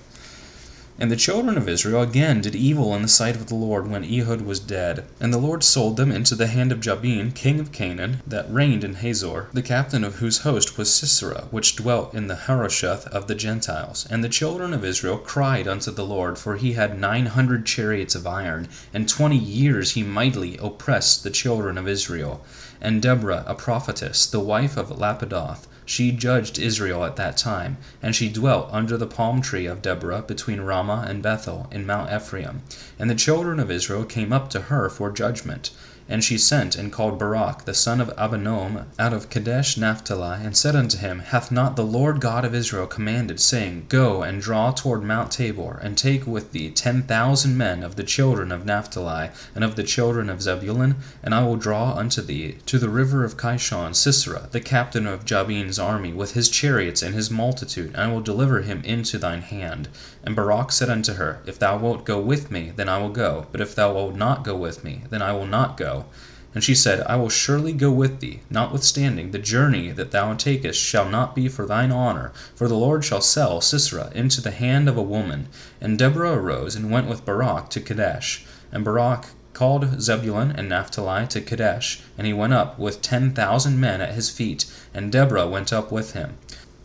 And 1.01 1.09
the 1.09 1.15
children 1.15 1.57
of 1.57 1.67
Israel 1.67 2.03
again 2.03 2.41
did 2.41 2.53
evil 2.53 2.93
in 2.93 3.01
the 3.01 3.07
sight 3.07 3.35
of 3.35 3.47
the 3.47 3.55
Lord 3.55 3.89
when 3.89 4.05
Ehud 4.05 4.41
was 4.41 4.59
dead. 4.59 5.03
And 5.19 5.33
the 5.33 5.39
Lord 5.39 5.63
sold 5.63 5.97
them 5.97 6.11
into 6.11 6.35
the 6.35 6.45
hand 6.45 6.71
of 6.71 6.79
Jabin, 6.79 7.31
king 7.31 7.59
of 7.59 7.71
Canaan, 7.71 8.21
that 8.27 8.53
reigned 8.53 8.83
in 8.83 8.93
Hazor, 8.93 9.47
the 9.51 9.63
captain 9.63 10.03
of 10.03 10.17
whose 10.17 10.43
host 10.43 10.77
was 10.77 10.93
Sisera, 10.93 11.45
which 11.49 11.75
dwelt 11.75 12.13
in 12.13 12.27
the 12.27 12.35
Harosheth 12.35 13.07
of 13.07 13.25
the 13.25 13.33
Gentiles. 13.33 14.05
And 14.11 14.23
the 14.23 14.29
children 14.29 14.75
of 14.75 14.85
Israel 14.85 15.17
cried 15.17 15.67
unto 15.67 15.89
the 15.89 16.05
Lord, 16.05 16.37
for 16.37 16.55
he 16.55 16.73
had 16.73 16.99
nine 16.99 17.25
hundred 17.25 17.65
chariots 17.65 18.13
of 18.13 18.27
iron, 18.27 18.67
and 18.93 19.09
twenty 19.09 19.39
years 19.39 19.93
he 19.93 20.03
mightily 20.03 20.55
oppressed 20.57 21.23
the 21.23 21.31
children 21.31 21.79
of 21.79 21.87
Israel. 21.87 22.45
And 22.79 23.01
Deborah, 23.01 23.43
a 23.47 23.55
prophetess, 23.55 24.27
the 24.27 24.39
wife 24.39 24.77
of 24.77 24.89
Lapidoth, 24.91 25.65
she 25.91 26.09
judged 26.09 26.57
Israel 26.57 27.03
at 27.03 27.17
that 27.17 27.35
time, 27.35 27.75
and 28.01 28.15
she 28.15 28.31
dwelt 28.31 28.69
under 28.71 28.95
the 28.95 29.05
palm 29.05 29.41
tree 29.41 29.65
of 29.65 29.81
Deborah 29.81 30.21
between 30.21 30.61
Ramah 30.61 31.03
and 31.05 31.21
Bethel 31.21 31.67
in 31.69 31.85
Mount 31.85 32.09
Ephraim. 32.13 32.61
And 32.97 33.09
the 33.09 33.13
children 33.15 33.59
of 33.59 33.69
Israel 33.69 34.05
came 34.05 34.31
up 34.31 34.49
to 34.51 34.61
her 34.61 34.89
for 34.89 35.11
judgment. 35.11 35.71
And 36.11 36.25
she 36.25 36.37
sent 36.37 36.75
and 36.75 36.91
called 36.91 37.17
Barak 37.17 37.63
the 37.63 37.73
son 37.73 38.01
of 38.01 38.13
Abinoam 38.17 38.83
out 38.99 39.13
of 39.13 39.29
Kadesh 39.29 39.77
Naphtali, 39.77 40.43
and 40.43 40.57
said 40.57 40.75
unto 40.75 40.97
him, 40.97 41.19
Hath 41.19 41.53
not 41.53 41.77
the 41.77 41.85
Lord 41.85 42.19
God 42.19 42.43
of 42.43 42.53
Israel 42.53 42.85
commanded, 42.85 43.39
saying, 43.39 43.85
Go 43.87 44.21
and 44.21 44.41
draw 44.41 44.71
toward 44.71 45.03
Mount 45.03 45.31
Tabor, 45.31 45.79
and 45.81 45.97
take 45.97 46.27
with 46.27 46.51
thee 46.51 46.69
ten 46.69 47.03
thousand 47.03 47.57
men 47.57 47.81
of 47.81 47.95
the 47.95 48.03
children 48.03 48.51
of 48.51 48.65
Naphtali, 48.65 49.29
and 49.55 49.63
of 49.63 49.77
the 49.77 49.83
children 49.83 50.29
of 50.29 50.41
Zebulun, 50.41 50.97
and 51.23 51.33
I 51.33 51.45
will 51.45 51.55
draw 51.55 51.93
unto 51.93 52.21
thee 52.21 52.57
to 52.65 52.77
the 52.77 52.89
river 52.89 53.23
of 53.23 53.37
Kishon 53.37 53.95
Sisera, 53.95 54.49
the 54.51 54.59
captain 54.59 55.07
of 55.07 55.23
Jabin's 55.23 55.79
army, 55.79 56.11
with 56.11 56.33
his 56.33 56.49
chariots 56.49 57.01
and 57.01 57.15
his 57.15 57.31
multitude, 57.31 57.93
and 57.93 58.01
I 58.01 58.11
will 58.11 58.19
deliver 58.19 58.63
him 58.63 58.81
into 58.83 59.17
thine 59.17 59.43
hand. 59.43 59.87
And 60.23 60.35
Barak 60.35 60.71
said 60.71 60.89
unto 60.89 61.13
her, 61.13 61.41
If 61.45 61.57
thou 61.57 61.77
wilt 61.77 62.05
go 62.05 62.19
with 62.19 62.51
me, 62.51 62.71
then 62.75 62.87
I 62.87 62.99
will 62.99 63.09
go, 63.09 63.47
but 63.51 63.61
if 63.61 63.73
thou 63.73 63.93
wilt 63.93 64.15
not 64.15 64.43
go 64.43 64.55
with 64.55 64.83
me, 64.83 65.03
then 65.09 65.21
I 65.21 65.33
will 65.33 65.47
not 65.47 65.77
go. 65.77 66.05
And 66.53 66.63
she 66.63 66.75
said, 66.75 67.01
I 67.07 67.15
will 67.15 67.29
surely 67.29 67.71
go 67.71 67.91
with 67.91 68.19
thee, 68.19 68.41
notwithstanding 68.49 69.31
the 69.31 69.39
journey 69.39 69.91
that 69.91 70.11
thou 70.11 70.33
takest 70.33 70.79
shall 70.79 71.07
not 71.07 71.33
be 71.33 71.47
for 71.47 71.65
thine 71.65 71.91
honor, 71.91 72.33
for 72.55 72.67
the 72.67 72.75
Lord 72.75 73.05
shall 73.05 73.21
sell 73.21 73.61
Sisera 73.61 74.11
into 74.13 74.41
the 74.41 74.51
hand 74.51 74.89
of 74.89 74.97
a 74.97 75.01
woman. 75.01 75.47
And 75.79 75.97
Deborah 75.97 76.33
arose 76.33 76.75
and 76.75 76.91
went 76.91 77.07
with 77.07 77.25
Barak 77.25 77.69
to 77.69 77.79
Kadesh. 77.79 78.45
And 78.71 78.83
Barak 78.83 79.27
called 79.53 80.01
Zebulun 80.01 80.51
and 80.51 80.69
Naphtali 80.69 81.27
to 81.27 81.41
Kadesh, 81.41 82.01
and 82.17 82.27
he 82.27 82.33
went 82.33 82.53
up 82.53 82.77
with 82.77 83.01
ten 83.01 83.31
thousand 83.31 83.79
men 83.79 84.01
at 84.01 84.13
his 84.13 84.29
feet, 84.29 84.65
and 84.93 85.11
Deborah 85.11 85.47
went 85.47 85.71
up 85.71 85.91
with 85.91 86.13
him. 86.13 86.37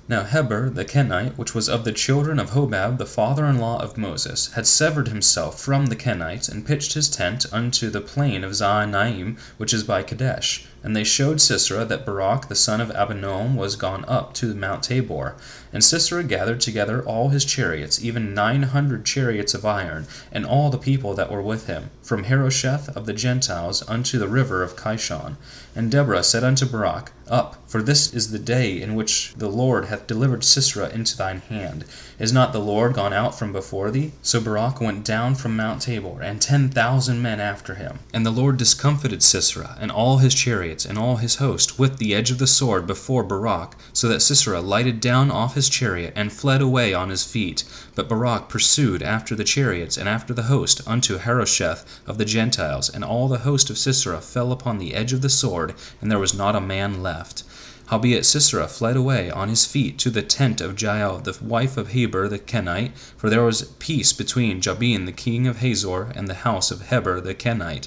Now 0.08 0.23
Heber 0.23 0.70
the 0.70 0.85
Kenite, 0.85 1.37
which 1.37 1.53
was 1.53 1.69
of 1.69 1.82
the 1.82 1.91
children 1.91 2.38
of 2.38 2.50
Hobab 2.50 2.99
the 2.99 3.06
father-in-law 3.06 3.81
of 3.82 3.99
Moses, 3.99 4.53
had 4.53 4.64
severed 4.64 5.08
himself 5.08 5.61
from 5.61 5.87
the 5.87 5.97
Kenites, 5.97 6.49
and 6.49 6.64
pitched 6.64 6.93
his 6.93 7.08
tent 7.08 7.44
unto 7.53 7.91
the 7.91 8.00
plain 8.00 8.44
of 8.44 8.53
Zaanaim, 8.53 9.37
which 9.56 9.75
is 9.75 9.82
by 9.82 10.05
Kadesh. 10.05 10.67
And 10.87 10.94
they 10.94 11.03
showed 11.03 11.41
Sisera 11.41 11.85
that 11.85 12.06
Barak 12.06 12.47
the 12.47 12.55
son 12.55 12.81
of 12.81 12.91
Abinoam 12.91 13.56
was 13.56 13.75
gone 13.75 14.05
up 14.06 14.35
to 14.35 14.55
Mount 14.55 14.85
Tabor. 14.85 15.35
And 15.73 15.83
Sisera 15.83 16.23
gathered 16.23 16.61
together 16.61 17.03
all 17.05 17.31
his 17.31 17.44
chariots, 17.44 18.03
even 18.03 18.35
nine 18.35 18.62
hundred 18.62 19.05
chariots 19.05 19.53
of 19.53 19.67
iron, 19.67 20.06
and 20.31 20.47
all 20.47 20.71
the 20.71 20.79
people 20.79 21.12
that 21.15 21.31
were 21.31 21.43
with 21.43 21.67
him, 21.67 21.91
from 22.03 22.23
Harosheth 22.23 22.97
of 22.97 23.05
the 23.05 23.12
Gentiles 23.12 23.83
unto 23.88 24.17
the 24.17 24.29
river 24.29 24.62
of 24.62 24.77
Kishon. 24.77 25.37
And 25.75 25.91
Deborah 25.91 26.23
said 26.23 26.44
unto 26.44 26.65
Barak, 26.65 27.11
Up, 27.29 27.56
for 27.67 27.82
this 27.82 28.15
is 28.15 28.31
the 28.31 28.39
day 28.39 28.81
in 28.81 28.94
which 28.94 29.34
the 29.37 29.51
Lord 29.51 29.87
hath 29.87 30.06
delivered 30.06 30.44
Sisera 30.44 30.89
into 30.89 31.17
thine 31.17 31.41
hand. 31.41 31.84
Is 32.19 32.32
not 32.32 32.53
the 32.53 32.60
Lord 32.60 32.94
gone 32.94 33.13
out 33.13 33.37
from 33.37 33.53
before 33.53 33.91
thee? 33.91 34.13
So 34.22 34.41
Barak 34.41 34.81
went 34.81 35.05
down 35.05 35.34
from 35.34 35.56
Mount 35.56 35.82
Tabor, 35.82 36.22
and 36.22 36.41
ten 36.41 36.70
thousand 36.70 37.20
men 37.20 37.41
after 37.41 37.75
him. 37.75 37.99
And 38.15 38.25
the 38.25 38.31
Lord 38.31 38.56
discomfited 38.56 39.22
Sisera, 39.22 39.77
and 39.81 39.91
all 39.91 40.19
his 40.19 40.34
chariots, 40.34 40.76
and 40.85 40.99
all 40.99 41.17
his 41.17 41.37
host, 41.37 41.79
with 41.79 41.99
the 41.99 42.15
edge 42.15 42.31
of 42.31 42.39
the 42.39 42.47
sword 42.47 42.87
before 42.87 43.23
Barak, 43.23 43.77
so 43.93 44.09
that 44.09 44.21
Sisera 44.21 44.61
lighted 44.61 45.01
down 45.01 45.31
off 45.31 45.55
his 45.55 45.69
chariot, 45.69 46.13
and 46.17 46.33
fled 46.33 46.61
away 46.61 46.93
on 46.93 47.09
his 47.09 47.25
feet. 47.25 47.65
But 47.95 48.09
Barak 48.09 48.49
pursued 48.49 49.03
after 49.03 49.35
the 49.35 49.45
chariots, 49.45 49.97
and 49.97 50.09
after 50.09 50.35
the 50.35 50.45
host, 50.45 50.81
unto 50.87 51.19
Harosheth 51.19 51.85
of 52.06 52.19
the 52.19 52.25
Gentiles, 52.25 52.91
and 52.91 53.05
all 53.05 53.29
the 53.29 53.39
host 53.39 53.71
of 53.71 53.79
Sisera 53.79 54.21
fell 54.21 54.53
upon 54.53 54.79
the 54.79 54.95
edge 54.95 55.13
of 55.13 55.23
the 55.23 55.31
sword, 55.31 55.75
and 56.03 56.11
there 56.11 56.19
was 56.19 56.35
not 56.35 56.56
a 56.56 56.61
man 56.61 57.03
left. 57.03 57.45
Howbeit 57.87 58.27
Sisera 58.27 58.67
fled 58.67 58.97
away 58.97 59.31
on 59.31 59.49
his 59.49 59.65
feet 59.65 59.97
to 60.01 60.11
the 60.11 60.23
tent 60.23 60.61
of 60.61 60.81
Jael, 60.81 61.19
the 61.19 61.39
wife 61.41 61.77
of 61.77 61.93
Heber 61.93 62.27
the 62.27 62.41
Kenite, 62.41 62.91
for 63.17 63.31
there 63.31 63.45
was 63.45 63.63
peace 63.79 64.13
between 64.13 64.61
Jabin 64.61 65.05
the 65.05 65.13
king 65.13 65.47
of 65.47 65.59
Hazor 65.59 66.11
and 66.17 66.27
the 66.27 66.35
house 66.35 66.73
of 66.73 66.89
Heber 66.89 67.21
the 67.21 67.33
Kenite. 67.33 67.87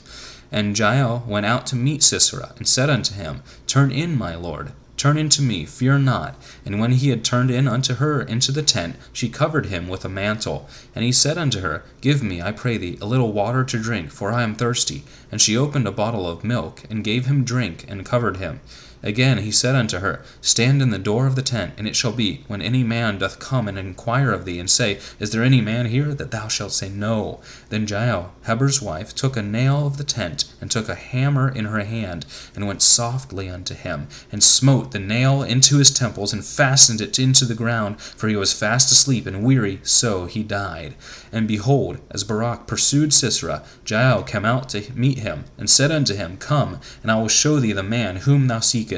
And 0.51 0.77
Jael 0.77 1.23
went 1.27 1.45
out 1.45 1.67
to 1.67 1.75
meet 1.75 2.01
Sisera, 2.01 2.53
and 2.57 2.67
said 2.67 2.89
unto 2.89 3.13
him, 3.13 3.43
Turn 3.67 3.91
in, 3.91 4.17
my 4.17 4.35
lord, 4.35 4.71
turn 4.97 5.17
in 5.17 5.29
to 5.29 5.41
me, 5.41 5.65
fear 5.65 5.97
not. 5.97 6.35
And 6.65 6.79
when 6.79 6.91
he 6.91 7.09
had 7.09 7.23
turned 7.23 7.51
in 7.51 7.67
unto 7.67 7.95
her 7.95 8.21
into 8.21 8.51
the 8.51 8.63
tent, 8.63 8.95
she 9.13 9.29
covered 9.29 9.67
him 9.67 9.87
with 9.87 10.03
a 10.03 10.09
mantle. 10.09 10.67
And 10.93 11.05
he 11.05 11.11
said 11.11 11.37
unto 11.37 11.61
her, 11.61 11.83
Give 12.01 12.21
me, 12.23 12.41
I 12.41 12.51
pray 12.51 12.77
thee, 12.77 12.97
a 12.99 13.05
little 13.05 13.31
water 13.31 13.63
to 13.63 13.81
drink, 13.81 14.11
for 14.11 14.31
I 14.31 14.43
am 14.43 14.55
thirsty. 14.55 15.03
And 15.31 15.39
she 15.39 15.55
opened 15.55 15.87
a 15.87 15.91
bottle 15.91 16.27
of 16.27 16.43
milk, 16.43 16.83
and 16.89 17.03
gave 17.03 17.27
him 17.27 17.43
drink, 17.43 17.85
and 17.87 18.05
covered 18.05 18.37
him. 18.37 18.59
Again 19.01 19.37
he 19.39 19.51
said 19.51 19.75
unto 19.75 19.99
her, 19.99 20.21
Stand 20.41 20.81
in 20.81 20.89
the 20.89 20.99
door 20.99 21.25
of 21.25 21.35
the 21.35 21.41
tent, 21.41 21.73
and 21.77 21.87
it 21.87 21.95
shall 21.95 22.11
be, 22.11 22.43
when 22.47 22.61
any 22.61 22.83
man 22.83 23.17
doth 23.17 23.39
come 23.39 23.67
and 23.67 23.77
inquire 23.77 24.31
of 24.31 24.43
thee, 24.43 24.59
and 24.59 24.69
say, 24.69 24.99
Is 25.19 25.31
there 25.31 25.43
any 25.43 25.61
man 25.61 25.85
here? 25.85 26.13
that 26.13 26.31
thou 26.31 26.49
shalt 26.49 26.73
say, 26.73 26.89
No. 26.89 27.39
Then 27.69 27.87
Jael, 27.87 28.33
Heber's 28.43 28.81
wife, 28.81 29.15
took 29.15 29.37
a 29.37 29.41
nail 29.41 29.87
of 29.87 29.95
the 29.97 30.03
tent, 30.03 30.53
and 30.59 30.69
took 30.69 30.89
a 30.89 30.95
hammer 30.95 31.49
in 31.49 31.65
her 31.65 31.79
hand, 31.83 32.25
and 32.55 32.67
went 32.67 32.81
softly 32.81 33.49
unto 33.49 33.73
him, 33.73 34.07
and 34.33 34.43
smote 34.43 34.91
the 34.91 34.99
nail 34.99 35.43
into 35.43 35.77
his 35.77 35.91
temples 35.91 36.33
and 36.33 36.43
fastened 36.43 36.99
it 36.99 37.17
into 37.17 37.45
the 37.45 37.55
ground, 37.55 38.01
for 38.01 38.27
he 38.27 38.35
was 38.35 38.51
fast 38.51 38.91
asleep 38.91 39.25
and 39.25 39.43
weary, 39.43 39.79
so 39.83 40.25
he 40.25 40.43
died. 40.43 40.95
And 41.31 41.47
behold, 41.47 41.99
as 42.11 42.25
Barak 42.25 42.67
pursued 42.67 43.13
Sisera, 43.13 43.63
Jael 43.85 44.23
came 44.23 44.43
out 44.43 44.67
to 44.69 44.91
meet 44.93 45.19
him, 45.19 45.45
and 45.57 45.69
said 45.69 45.89
unto 45.89 46.15
him, 46.15 46.35
Come, 46.35 46.79
and 47.01 47.09
I 47.09 47.15
will 47.21 47.29
show 47.29 47.61
thee 47.61 47.71
the 47.71 47.81
man 47.81 48.17
whom 48.17 48.47
thou 48.47 48.59
seekest. 48.59 48.88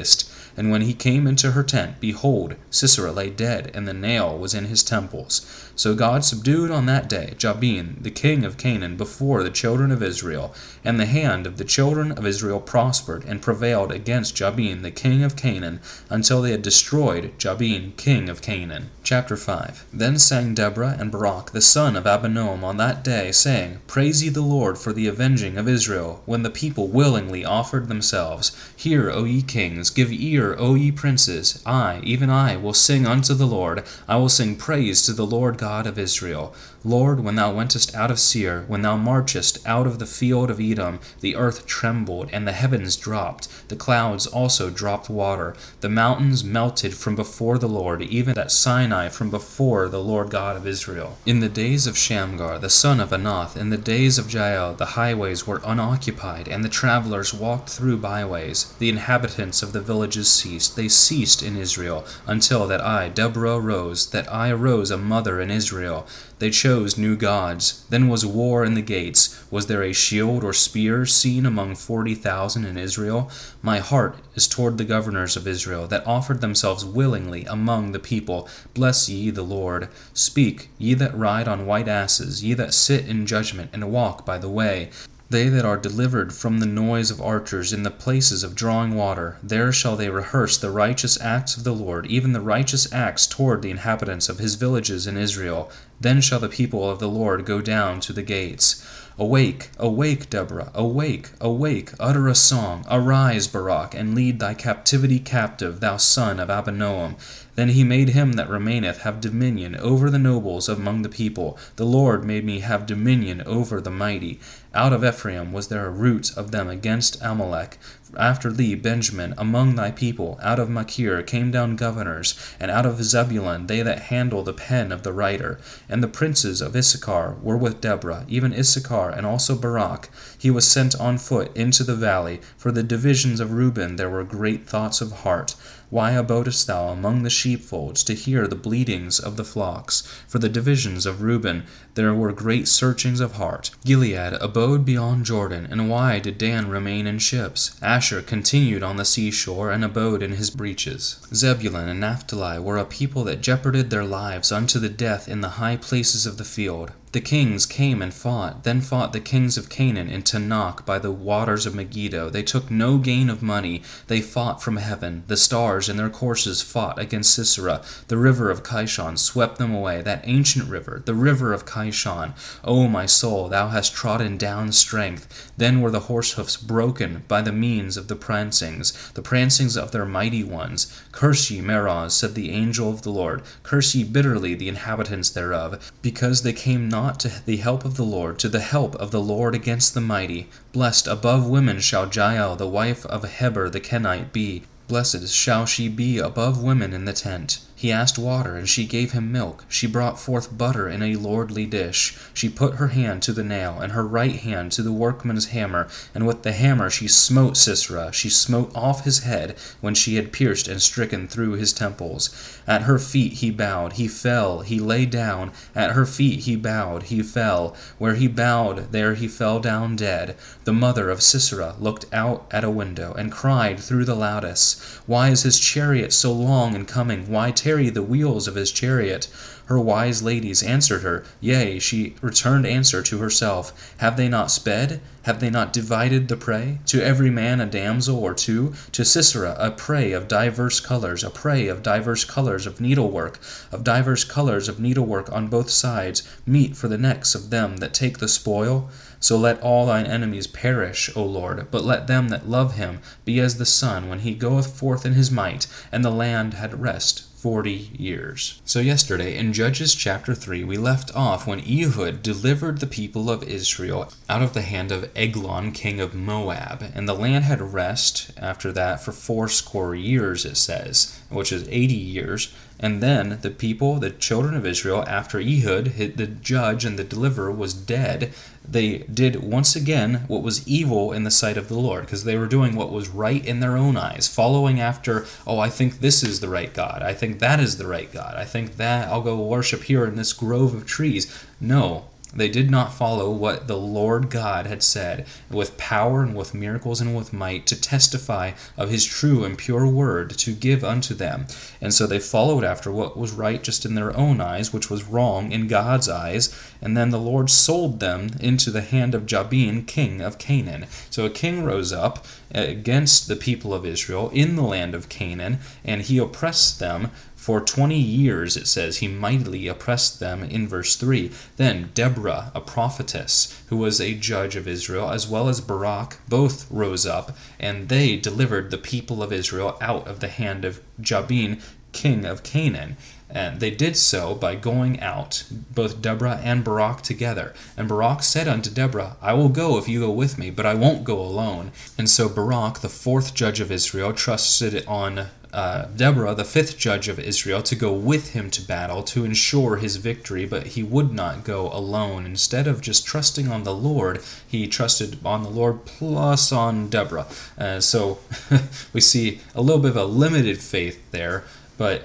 And 0.56 0.70
when 0.70 0.82
he 0.82 0.94
came 0.94 1.26
into 1.26 1.52
her 1.52 1.62
tent, 1.62 2.00
behold, 2.00 2.56
Sisera 2.70 3.12
lay 3.12 3.30
dead, 3.30 3.70
and 3.74 3.88
the 3.88 3.94
nail 3.94 4.38
was 4.38 4.54
in 4.54 4.66
his 4.66 4.82
temples. 4.82 5.71
So 5.74 5.94
God 5.94 6.24
subdued 6.24 6.70
on 6.70 6.86
that 6.86 7.08
day 7.08 7.34
Jabin, 7.36 7.98
the 8.00 8.10
king 8.10 8.44
of 8.44 8.58
Canaan, 8.58 8.96
before 8.96 9.42
the 9.42 9.50
children 9.50 9.90
of 9.90 10.02
Israel. 10.02 10.54
And 10.84 10.98
the 10.98 11.06
hand 11.06 11.46
of 11.46 11.56
the 11.56 11.64
children 11.64 12.12
of 12.12 12.26
Israel 12.26 12.60
prospered 12.60 13.24
and 13.24 13.40
prevailed 13.40 13.92
against 13.92 14.36
Jabin, 14.36 14.82
the 14.82 14.90
king 14.90 15.22
of 15.22 15.36
Canaan, 15.36 15.80
until 16.10 16.42
they 16.42 16.50
had 16.50 16.62
destroyed 16.62 17.32
Jabin, 17.38 17.92
king 17.96 18.28
of 18.28 18.42
Canaan. 18.42 18.90
Chapter 19.02 19.36
5 19.36 19.86
Then 19.92 20.18
sang 20.18 20.54
Deborah 20.54 20.96
and 20.98 21.10
Barak, 21.10 21.52
the 21.52 21.60
son 21.60 21.96
of 21.96 22.04
Abinoam, 22.04 22.62
on 22.62 22.76
that 22.76 23.02
day, 23.02 23.32
saying, 23.32 23.78
Praise 23.86 24.22
ye 24.22 24.28
the 24.28 24.40
Lord 24.40 24.78
for 24.78 24.92
the 24.92 25.06
avenging 25.06 25.56
of 25.56 25.68
Israel, 25.68 26.22
when 26.26 26.42
the 26.42 26.50
people 26.50 26.88
willingly 26.88 27.44
offered 27.44 27.88
themselves. 27.88 28.52
Hear, 28.76 29.10
O 29.10 29.24
ye 29.24 29.42
kings, 29.42 29.90
give 29.90 30.12
ear, 30.12 30.54
O 30.58 30.74
ye 30.74 30.92
princes. 30.92 31.62
I, 31.64 32.00
even 32.04 32.30
I, 32.30 32.56
will 32.56 32.74
sing 32.74 33.06
unto 33.06 33.34
the 33.34 33.46
Lord. 33.46 33.84
I 34.06 34.16
will 34.16 34.28
sing 34.28 34.56
praise 34.56 35.02
to 35.06 35.12
the 35.12 35.26
Lord 35.26 35.58
God 35.58 35.71
of 35.86 35.98
Israel. 35.98 36.54
Lord, 36.84 37.20
when 37.20 37.36
thou 37.36 37.52
wentest 37.54 37.94
out 37.94 38.10
of 38.10 38.18
Seir, 38.18 38.64
when 38.66 38.82
thou 38.82 38.96
marchest 38.96 39.64
out 39.64 39.86
of 39.86 40.00
the 40.00 40.06
field 40.06 40.50
of 40.50 40.60
Edom, 40.60 40.98
the 41.20 41.36
earth 41.36 41.64
trembled, 41.64 42.28
and 42.32 42.46
the 42.46 42.52
heavens 42.52 42.96
dropped, 42.96 43.46
the 43.68 43.76
clouds 43.76 44.26
also 44.26 44.68
dropped 44.68 45.08
water, 45.08 45.54
the 45.80 45.88
mountains 45.88 46.42
melted 46.42 46.94
from 46.94 47.14
before 47.14 47.56
the 47.56 47.68
Lord, 47.68 48.02
even 48.02 48.36
at 48.36 48.50
Sinai 48.50 49.10
from 49.10 49.30
before 49.30 49.88
the 49.88 50.02
Lord 50.02 50.30
God 50.30 50.56
of 50.56 50.66
Israel. 50.66 51.18
In 51.24 51.38
the 51.38 51.48
days 51.48 51.86
of 51.86 51.96
Shamgar, 51.96 52.58
the 52.58 52.68
son 52.68 52.98
of 52.98 53.10
Anath, 53.10 53.56
in 53.56 53.70
the 53.70 53.76
days 53.76 54.18
of 54.18 54.32
Jael, 54.32 54.74
the 54.74 54.96
highways 54.96 55.46
were 55.46 55.62
unoccupied, 55.64 56.48
and 56.48 56.64
the 56.64 56.68
travelers 56.68 57.32
walked 57.32 57.68
through 57.68 57.98
byways. 57.98 58.74
The 58.80 58.88
inhabitants 58.88 59.62
of 59.62 59.72
the 59.72 59.80
villages 59.80 60.28
ceased, 60.28 60.74
they 60.74 60.88
ceased 60.88 61.44
in 61.44 61.56
Israel, 61.56 62.04
until 62.26 62.66
that 62.66 62.80
I, 62.80 63.08
Deborah, 63.08 63.56
arose, 63.56 64.10
that 64.10 64.32
I 64.32 64.50
arose 64.50 64.90
a 64.90 64.98
mother 64.98 65.40
in 65.40 65.50
Israel. 65.50 66.08
They 66.40 66.50
chose 66.50 66.71
new 66.96 67.16
gods. 67.16 67.84
Then 67.90 68.08
was 68.08 68.24
war 68.24 68.64
in 68.64 68.74
the 68.74 68.82
gates. 68.82 69.44
Was 69.50 69.66
there 69.66 69.82
a 69.82 69.92
shield 69.92 70.42
or 70.42 70.52
spear 70.52 71.04
seen 71.06 71.44
among 71.44 71.74
forty 71.74 72.14
thousand 72.14 72.64
in 72.64 72.78
Israel? 72.78 73.30
My 73.60 73.78
heart 73.78 74.16
is 74.34 74.48
toward 74.48 74.78
the 74.78 74.84
governors 74.84 75.36
of 75.36 75.46
Israel, 75.46 75.86
that 75.88 76.06
offered 76.06 76.40
themselves 76.40 76.84
willingly 76.84 77.44
among 77.44 77.92
the 77.92 77.98
people. 77.98 78.48
Bless 78.74 79.08
ye 79.08 79.30
the 79.30 79.42
Lord. 79.42 79.88
Speak, 80.14 80.70
ye 80.78 80.94
that 80.94 81.16
ride 81.16 81.46
on 81.46 81.66
white 81.66 81.88
asses, 81.88 82.42
ye 82.42 82.54
that 82.54 82.72
sit 82.74 83.06
in 83.06 83.26
judgment, 83.26 83.70
and 83.72 83.92
walk 83.92 84.24
by 84.24 84.38
the 84.38 84.48
way. 84.48 84.90
They 85.32 85.48
that 85.48 85.64
are 85.64 85.78
delivered 85.78 86.34
from 86.34 86.58
the 86.58 86.66
noise 86.66 87.10
of 87.10 87.18
archers 87.18 87.72
in 87.72 87.84
the 87.84 87.90
places 87.90 88.44
of 88.44 88.54
drawing 88.54 88.94
water, 88.94 89.38
there 89.42 89.72
shall 89.72 89.96
they 89.96 90.10
rehearse 90.10 90.58
the 90.58 90.70
righteous 90.70 91.18
acts 91.22 91.56
of 91.56 91.64
the 91.64 91.72
Lord, 91.72 92.04
even 92.04 92.34
the 92.34 92.40
righteous 92.42 92.92
acts 92.92 93.26
toward 93.26 93.62
the 93.62 93.70
inhabitants 93.70 94.28
of 94.28 94.40
his 94.40 94.56
villages 94.56 95.06
in 95.06 95.16
Israel. 95.16 95.70
Then 95.98 96.20
shall 96.20 96.38
the 96.40 96.50
people 96.50 96.90
of 96.90 96.98
the 96.98 97.08
Lord 97.08 97.46
go 97.46 97.62
down 97.62 97.98
to 98.00 98.12
the 98.12 98.22
gates. 98.22 98.86
Awake, 99.18 99.70
awake, 99.78 100.28
Deborah, 100.28 100.70
awake, 100.74 101.30
awake, 101.40 101.92
utter 102.00 102.28
a 102.28 102.34
song. 102.34 102.84
Arise, 102.90 103.46
Barak, 103.46 103.94
and 103.94 104.14
lead 104.14 104.38
thy 104.38 104.52
captivity 104.52 105.18
captive, 105.18 105.80
thou 105.80 105.96
son 105.96 106.40
of 106.40 106.48
Abinoam. 106.48 107.16
Then 107.54 107.68
he 107.68 107.84
made 107.84 108.10
him 108.10 108.32
that 108.32 108.48
remaineth 108.48 109.02
have 109.02 109.20
dominion 109.20 109.76
over 109.76 110.08
the 110.08 110.18
nobles 110.18 110.68
among 110.68 111.02
the 111.02 111.10
people. 111.10 111.58
The 111.76 111.84
Lord 111.84 112.24
made 112.24 112.44
me 112.44 112.60
have 112.60 112.86
dominion 112.86 113.42
over 113.44 113.80
the 113.80 113.90
mighty. 113.90 114.40
Out 114.74 114.94
of 114.94 115.04
Ephraim 115.04 115.52
was 115.52 115.68
there 115.68 115.86
a 115.86 115.90
root 115.90 116.34
of 116.34 116.50
them 116.50 116.68
against 116.68 117.18
Amalek. 117.20 117.78
After 118.18 118.50
thee, 118.50 118.74
Benjamin, 118.74 119.34
among 119.36 119.74
thy 119.74 119.90
people, 119.90 120.38
out 120.42 120.58
of 120.58 120.70
Machir 120.70 121.22
came 121.22 121.50
down 121.50 121.76
governors, 121.76 122.34
and 122.58 122.70
out 122.70 122.86
of 122.86 123.02
Zebulun 123.02 123.66
they 123.66 123.82
that 123.82 124.04
handle 124.04 124.42
the 124.42 124.54
pen 124.54 124.90
of 124.90 125.02
the 125.02 125.12
writer. 125.12 125.58
And 125.88 126.02
the 126.02 126.08
princes 126.08 126.62
of 126.62 126.74
Issachar 126.74 127.36
were 127.42 127.56
with 127.56 127.82
Deborah, 127.82 128.24
even 128.28 128.54
Issachar 128.54 129.10
and 129.10 129.26
also 129.26 129.56
Barak. 129.56 130.08
He 130.38 130.50
was 130.50 130.66
sent 130.66 130.98
on 130.98 131.18
foot 131.18 131.54
into 131.54 131.84
the 131.84 131.96
valley. 131.96 132.40
For 132.56 132.72
the 132.72 132.82
divisions 132.82 133.40
of 133.40 133.52
Reuben 133.52 133.96
there 133.96 134.10
were 134.10 134.24
great 134.24 134.66
thoughts 134.66 135.00
of 135.00 135.12
heart. 135.12 135.54
Why 135.92 136.12
abodest 136.12 136.66
thou 136.68 136.88
among 136.88 137.22
the 137.22 137.28
sheepfolds 137.28 138.02
to 138.04 138.14
hear 138.14 138.46
the 138.46 138.54
bleatings 138.54 139.20
of 139.20 139.36
the 139.36 139.44
flocks? 139.44 140.02
For 140.26 140.38
the 140.38 140.48
divisions 140.48 141.04
of 141.04 141.20
Reuben 141.20 141.64
there 141.96 142.14
were 142.14 142.32
great 142.32 142.66
searchings 142.66 143.20
of 143.20 143.32
heart. 143.34 143.72
Gilead 143.84 144.32
abode 144.40 144.86
beyond 144.86 145.26
Jordan, 145.26 145.68
and 145.70 145.90
why 145.90 146.18
did 146.18 146.38
Dan 146.38 146.68
remain 146.68 147.06
in 147.06 147.18
ships? 147.18 147.78
Asher 147.82 148.22
continued 148.22 148.82
on 148.82 148.96
the 148.96 149.04
seashore, 149.04 149.70
and 149.70 149.84
abode 149.84 150.22
in 150.22 150.32
his 150.32 150.48
breaches. 150.48 151.18
Zebulun 151.34 151.90
and 151.90 152.00
Naphtali 152.00 152.58
were 152.58 152.78
a 152.78 152.86
people 152.86 153.22
that 153.24 153.42
jeoparded 153.42 153.90
their 153.90 154.06
lives 154.06 154.50
unto 154.50 154.78
the 154.78 154.88
death 154.88 155.28
in 155.28 155.42
the 155.42 155.60
high 155.60 155.76
places 155.76 156.24
of 156.24 156.38
the 156.38 156.44
field. 156.44 156.92
The 157.12 157.20
kings 157.20 157.66
came 157.66 158.00
and 158.00 158.12
fought. 158.12 158.64
Then 158.64 158.80
fought 158.80 159.12
the 159.12 159.20
kings 159.20 159.58
of 159.58 159.68
Canaan 159.68 160.08
in 160.08 160.22
Taanach 160.22 160.86
by 160.86 160.98
the 160.98 161.10
waters 161.10 161.66
of 161.66 161.74
Megiddo. 161.74 162.30
They 162.30 162.42
took 162.42 162.70
no 162.70 162.96
gain 162.96 163.28
of 163.28 163.42
money. 163.42 163.82
They 164.06 164.22
fought 164.22 164.62
from 164.62 164.78
heaven. 164.78 165.24
The 165.26 165.36
stars 165.36 165.90
in 165.90 165.98
their 165.98 166.08
courses 166.08 166.62
fought 166.62 166.98
against 166.98 167.34
Sisera. 167.34 167.82
The 168.08 168.16
river 168.16 168.50
of 168.50 168.62
Kishon 168.62 169.18
swept 169.18 169.58
them 169.58 169.74
away, 169.74 170.00
that 170.00 170.22
ancient 170.24 170.70
river, 170.70 171.02
the 171.04 171.12
river 171.12 171.52
of 171.52 171.66
Kishon. 171.66 172.32
O 172.64 172.88
my 172.88 173.04
soul, 173.04 173.50
thou 173.50 173.68
hast 173.68 173.92
trodden 173.92 174.38
down 174.38 174.72
strength. 174.72 175.52
Then 175.58 175.82
were 175.82 175.90
the 175.90 176.08
horse 176.08 176.32
hoofs 176.32 176.56
broken 176.56 177.24
by 177.28 177.42
the 177.42 177.52
means 177.52 177.98
of 177.98 178.08
the 178.08 178.16
prancings, 178.16 179.12
the 179.12 179.20
prancings 179.20 179.76
of 179.76 179.90
their 179.90 180.06
mighty 180.06 180.44
ones. 180.44 180.98
Curse 181.12 181.50
ye 181.50 181.60
Meroz, 181.60 182.12
said 182.12 182.34
the 182.34 182.52
angel 182.52 182.88
of 182.88 183.02
the 183.02 183.10
Lord. 183.10 183.42
Curse 183.64 183.94
ye 183.94 184.02
bitterly 184.02 184.54
the 184.54 184.70
inhabitants 184.70 185.28
thereof, 185.28 185.92
because 186.00 186.40
they 186.40 186.54
came 186.54 186.88
not 186.88 187.01
not 187.02 187.18
to 187.18 187.42
the 187.46 187.56
help 187.56 187.84
of 187.84 187.96
the 187.96 188.04
Lord, 188.04 188.38
to 188.38 188.48
the 188.48 188.60
help 188.60 188.94
of 188.94 189.10
the 189.10 189.20
Lord 189.20 189.56
against 189.56 189.92
the 189.92 190.00
mighty. 190.00 190.48
Blessed 190.72 191.08
above 191.08 191.48
women 191.48 191.80
shall 191.80 192.08
Jael, 192.08 192.54
the 192.54 192.68
wife 192.68 193.04
of 193.06 193.28
Heber 193.28 193.68
the 193.68 193.80
Kenite, 193.80 194.32
be. 194.32 194.62
Blessed 194.86 195.26
shall 195.26 195.66
she 195.66 195.88
be 195.88 196.18
above 196.18 196.62
women 196.62 196.92
in 196.92 197.04
the 197.04 197.12
tent. 197.12 197.58
He 197.82 197.90
asked 197.90 198.16
water, 198.16 198.54
and 198.54 198.68
she 198.68 198.86
gave 198.86 199.10
him 199.10 199.32
milk. 199.32 199.64
She 199.68 199.88
brought 199.88 200.20
forth 200.20 200.56
butter 200.56 200.88
in 200.88 201.02
a 201.02 201.16
lordly 201.16 201.66
dish. 201.66 202.16
She 202.32 202.48
put 202.48 202.76
her 202.76 202.88
hand 202.88 203.22
to 203.22 203.32
the 203.32 203.42
nail, 203.42 203.80
and 203.80 203.90
her 203.90 204.06
right 204.06 204.36
hand 204.36 204.70
to 204.72 204.84
the 204.84 204.92
workman's 204.92 205.46
hammer, 205.46 205.88
and 206.14 206.24
with 206.24 206.44
the 206.44 206.52
hammer 206.52 206.90
she 206.90 207.08
smote 207.08 207.56
Sisera. 207.56 208.12
She 208.12 208.28
smote 208.28 208.70
off 208.76 209.02
his 209.02 209.24
head 209.24 209.56
when 209.80 209.96
she 209.96 210.14
had 210.14 210.30
pierced 210.30 210.68
and 210.68 210.80
stricken 210.80 211.26
through 211.26 211.54
his 211.54 211.72
temples. 211.72 212.30
At 212.68 212.82
her 212.82 213.00
feet 213.00 213.32
he 213.32 213.50
bowed, 213.50 213.94
he 213.94 214.06
fell, 214.06 214.60
he 214.60 214.78
lay 214.78 215.04
down. 215.04 215.50
At 215.74 215.90
her 215.90 216.06
feet 216.06 216.44
he 216.44 216.54
bowed, 216.54 217.04
he 217.04 217.20
fell. 217.20 217.74
Where 217.98 218.14
he 218.14 218.28
bowed, 218.28 218.92
there 218.92 219.14
he 219.14 219.26
fell 219.26 219.58
down 219.58 219.96
dead. 219.96 220.36
The 220.64 220.72
mother 220.72 221.10
of 221.10 221.22
Sisera 221.22 221.74
looked 221.80 222.06
out 222.12 222.46
at 222.52 222.62
a 222.62 222.70
window, 222.70 223.14
and 223.14 223.32
cried 223.32 223.80
through 223.80 224.04
the 224.04 224.14
lattice, 224.14 224.80
Why 225.06 225.30
is 225.30 225.42
his 225.42 225.58
chariot 225.58 226.12
so 226.12 226.32
long 226.32 226.76
in 226.76 226.84
coming? 226.84 227.28
Why 227.28 227.50
tarry 227.50 227.90
the 227.90 228.02
wheels 228.02 228.46
of 228.46 228.54
his 228.54 228.70
chariot? 228.70 229.26
Her 229.66 229.80
wise 229.80 230.22
ladies 230.22 230.62
answered 230.62 231.02
her, 231.02 231.24
Yea, 231.40 231.80
she 231.80 232.14
returned 232.20 232.64
answer 232.64 233.02
to 233.02 233.18
herself, 233.18 233.94
Have 233.98 234.16
they 234.16 234.28
not 234.28 234.52
sped? 234.52 235.00
Have 235.22 235.40
they 235.40 235.50
not 235.50 235.72
divided 235.72 236.28
the 236.28 236.36
prey? 236.36 236.78
To 236.86 237.02
every 237.02 237.30
man 237.30 237.60
a 237.60 237.66
damsel 237.66 238.18
or 238.18 238.34
two? 238.34 238.74
To 238.92 239.04
Sisera 239.04 239.56
a 239.58 239.72
prey 239.72 240.12
of 240.12 240.28
divers 240.28 240.78
colors, 240.78 241.24
a 241.24 241.30
prey 241.30 241.66
of 241.66 241.82
divers 241.82 242.24
colors 242.24 242.66
of 242.66 242.80
needlework, 242.80 243.40
of 243.72 243.82
divers 243.82 244.24
colors 244.24 244.68
of 244.68 244.78
needlework 244.78 245.32
on 245.32 245.48
both 245.48 245.70
sides, 245.70 246.22
meat 246.46 246.76
for 246.76 246.86
the 246.86 246.98
necks 246.98 247.34
of 247.34 247.50
them 247.50 247.78
that 247.78 247.94
take 247.94 248.18
the 248.18 248.28
spoil? 248.28 248.90
So 249.22 249.38
let 249.38 249.60
all 249.60 249.86
thine 249.86 250.04
enemies 250.04 250.48
perish, 250.48 251.08
O 251.14 251.22
Lord, 251.24 251.68
but 251.70 251.84
let 251.84 252.08
them 252.08 252.28
that 252.30 252.48
love 252.48 252.74
him 252.74 252.98
be 253.24 253.38
as 253.38 253.56
the 253.56 253.64
sun 253.64 254.08
when 254.08 254.18
he 254.18 254.34
goeth 254.34 254.76
forth 254.76 255.06
in 255.06 255.12
his 255.12 255.30
might, 255.30 255.68
and 255.92 256.04
the 256.04 256.10
land 256.10 256.54
had 256.54 256.82
rest 256.82 257.22
40 257.42 257.90
years. 257.98 258.60
So, 258.64 258.78
yesterday 258.78 259.36
in 259.36 259.52
Judges 259.52 259.96
chapter 259.96 260.32
3, 260.32 260.62
we 260.62 260.76
left 260.76 261.12
off 261.16 261.44
when 261.44 261.58
Ehud 261.58 262.22
delivered 262.22 262.78
the 262.78 262.86
people 262.86 263.28
of 263.28 263.42
Israel 263.42 264.12
out 264.28 264.42
of 264.42 264.54
the 264.54 264.62
hand 264.62 264.92
of 264.92 265.10
Eglon, 265.16 265.72
king 265.72 266.00
of 266.00 266.14
Moab. 266.14 266.84
And 266.94 267.08
the 267.08 267.14
land 267.14 267.44
had 267.44 267.60
rest 267.60 268.30
after 268.36 268.70
that 268.70 269.02
for 269.02 269.10
fourscore 269.10 269.96
years, 269.96 270.44
it 270.44 270.56
says, 270.56 271.20
which 271.30 271.50
is 271.50 271.66
80 271.68 271.94
years. 271.94 272.54
And 272.78 273.02
then 273.02 273.38
the 273.42 273.50
people, 273.50 273.98
the 273.98 274.10
children 274.10 274.54
of 274.54 274.64
Israel, 274.64 275.04
after 275.08 275.40
Ehud, 275.40 276.16
the 276.16 276.28
judge 276.28 276.84
and 276.84 276.96
the 276.96 277.02
deliverer, 277.04 277.50
was 277.50 277.74
dead, 277.74 278.32
they 278.68 278.98
did 278.98 279.42
once 279.42 279.74
again 279.76 280.24
what 280.28 280.42
was 280.42 280.66
evil 280.66 281.12
in 281.12 281.24
the 281.24 281.30
sight 281.30 281.56
of 281.56 281.68
the 281.68 281.78
Lord, 281.78 282.04
because 282.04 282.24
they 282.24 282.36
were 282.36 282.46
doing 282.46 282.74
what 282.74 282.92
was 282.92 283.08
right 283.08 283.44
in 283.44 283.60
their 283.60 283.76
own 283.76 283.96
eyes, 283.96 284.28
following 284.28 284.80
after, 284.80 285.26
oh, 285.46 285.58
I 285.58 285.68
think 285.68 286.00
this 286.00 286.22
is 286.22 286.40
the 286.40 286.48
right 286.48 286.72
God. 286.72 287.02
I 287.02 287.12
think 287.12 287.38
that 287.40 287.60
is 287.60 287.76
the 287.76 287.86
right 287.86 288.10
God. 288.12 288.36
I 288.36 288.44
think 288.44 288.76
that 288.76 289.08
I'll 289.08 289.22
go 289.22 289.36
worship 289.36 289.82
here 289.84 290.06
in 290.06 290.16
this 290.16 290.32
grove 290.32 290.74
of 290.74 290.86
trees. 290.86 291.44
No, 291.60 292.06
they 292.34 292.48
did 292.48 292.70
not 292.70 292.94
follow 292.94 293.30
what 293.30 293.68
the 293.68 293.76
Lord 293.76 294.30
God 294.30 294.66
had 294.66 294.82
said 294.82 295.26
with 295.50 295.76
power 295.76 296.22
and 296.22 296.34
with 296.34 296.54
miracles 296.54 297.00
and 297.00 297.14
with 297.14 297.32
might 297.32 297.66
to 297.66 297.80
testify 297.80 298.52
of 298.76 298.90
his 298.90 299.04
true 299.04 299.44
and 299.44 299.58
pure 299.58 299.86
word 299.86 300.30
to 300.38 300.52
give 300.52 300.82
unto 300.82 301.14
them. 301.14 301.46
And 301.80 301.92
so 301.92 302.06
they 302.06 302.18
followed 302.18 302.64
after 302.64 302.90
what 302.90 303.16
was 303.16 303.32
right 303.32 303.62
just 303.62 303.84
in 303.84 303.94
their 303.94 304.16
own 304.16 304.40
eyes, 304.40 304.72
which 304.72 304.90
was 304.90 305.04
wrong 305.04 305.52
in 305.52 305.68
God's 305.68 306.08
eyes. 306.08 306.54
And 306.80 306.96
then 306.96 307.10
the 307.10 307.18
Lord 307.18 307.50
sold 307.50 308.00
them 308.00 308.30
into 308.40 308.70
the 308.70 308.80
hand 308.80 309.14
of 309.14 309.26
Jabin, 309.26 309.84
king 309.84 310.20
of 310.20 310.38
Canaan. 310.38 310.86
So 311.10 311.24
a 311.24 311.30
king 311.30 311.64
rose 311.64 311.92
up 311.92 312.24
against 312.54 313.28
the 313.28 313.36
people 313.36 313.72
of 313.72 313.86
Israel 313.86 314.30
in 314.30 314.56
the 314.56 314.62
land 314.62 314.94
of 314.94 315.08
Canaan, 315.08 315.58
and 315.84 316.02
he 316.02 316.18
oppressed 316.18 316.78
them 316.78 317.10
for 317.42 317.60
20 317.60 317.98
years, 317.98 318.56
it 318.56 318.68
says, 318.68 318.98
he 318.98 319.08
mightily 319.08 319.66
oppressed 319.66 320.20
them 320.20 320.44
in 320.44 320.68
verse 320.68 320.94
3. 320.94 321.32
Then 321.56 321.90
Deborah, 321.92 322.52
a 322.54 322.60
prophetess, 322.60 323.60
who 323.66 323.76
was 323.76 324.00
a 324.00 324.14
judge 324.14 324.54
of 324.54 324.68
Israel, 324.68 325.10
as 325.10 325.26
well 325.26 325.48
as 325.48 325.60
Barak, 325.60 326.20
both 326.28 326.70
rose 326.70 327.04
up, 327.04 327.36
and 327.58 327.88
they 327.88 328.16
delivered 328.16 328.70
the 328.70 328.78
people 328.78 329.24
of 329.24 329.32
Israel 329.32 329.76
out 329.80 330.06
of 330.06 330.20
the 330.20 330.28
hand 330.28 330.64
of 330.64 330.80
Jabin, 331.00 331.60
king 331.90 332.24
of 332.24 332.44
Canaan. 332.44 332.96
And 333.28 333.58
they 333.58 333.72
did 333.72 333.96
so 333.96 334.36
by 334.36 334.54
going 334.54 335.00
out, 335.00 335.42
both 335.50 336.00
Deborah 336.00 336.40
and 336.44 336.62
Barak 336.62 337.02
together. 337.02 337.54
And 337.76 337.88
Barak 337.88 338.22
said 338.22 338.46
unto 338.46 338.70
Deborah, 338.70 339.16
I 339.20 339.32
will 339.32 339.48
go 339.48 339.78
if 339.78 339.88
you 339.88 339.98
go 339.98 340.12
with 340.12 340.38
me, 340.38 340.50
but 340.50 340.64
I 340.64 340.74
won't 340.74 341.02
go 341.02 341.18
alone. 341.18 341.72
And 341.98 342.08
so 342.08 342.28
Barak, 342.28 342.82
the 342.82 342.88
fourth 342.88 343.34
judge 343.34 343.58
of 343.58 343.72
Israel, 343.72 344.12
trusted 344.12 344.86
on 344.86 345.26
uh, 345.52 345.86
Deborah, 345.96 346.34
the 346.34 346.44
fifth 346.44 346.78
judge 346.78 347.08
of 347.08 347.18
Israel, 347.18 347.62
to 347.62 347.74
go 347.74 347.92
with 347.92 348.32
him 348.32 348.50
to 348.50 348.62
battle 348.62 349.02
to 349.02 349.24
ensure 349.24 349.76
his 349.76 349.96
victory, 349.96 350.46
but 350.46 350.68
he 350.68 350.82
would 350.82 351.12
not 351.12 351.44
go 351.44 351.70
alone. 351.70 352.24
Instead 352.24 352.66
of 352.66 352.80
just 352.80 353.06
trusting 353.06 353.48
on 353.48 353.64
the 353.64 353.74
Lord, 353.74 354.22
he 354.46 354.66
trusted 354.66 355.18
on 355.24 355.42
the 355.42 355.50
Lord 355.50 355.84
plus 355.84 356.52
on 356.52 356.88
Deborah. 356.88 357.26
Uh, 357.58 357.80
so 357.80 358.18
we 358.92 359.00
see 359.00 359.40
a 359.54 359.60
little 359.60 359.82
bit 359.82 359.90
of 359.90 359.96
a 359.96 360.04
limited 360.04 360.58
faith 360.58 361.10
there, 361.10 361.44
but 361.76 362.04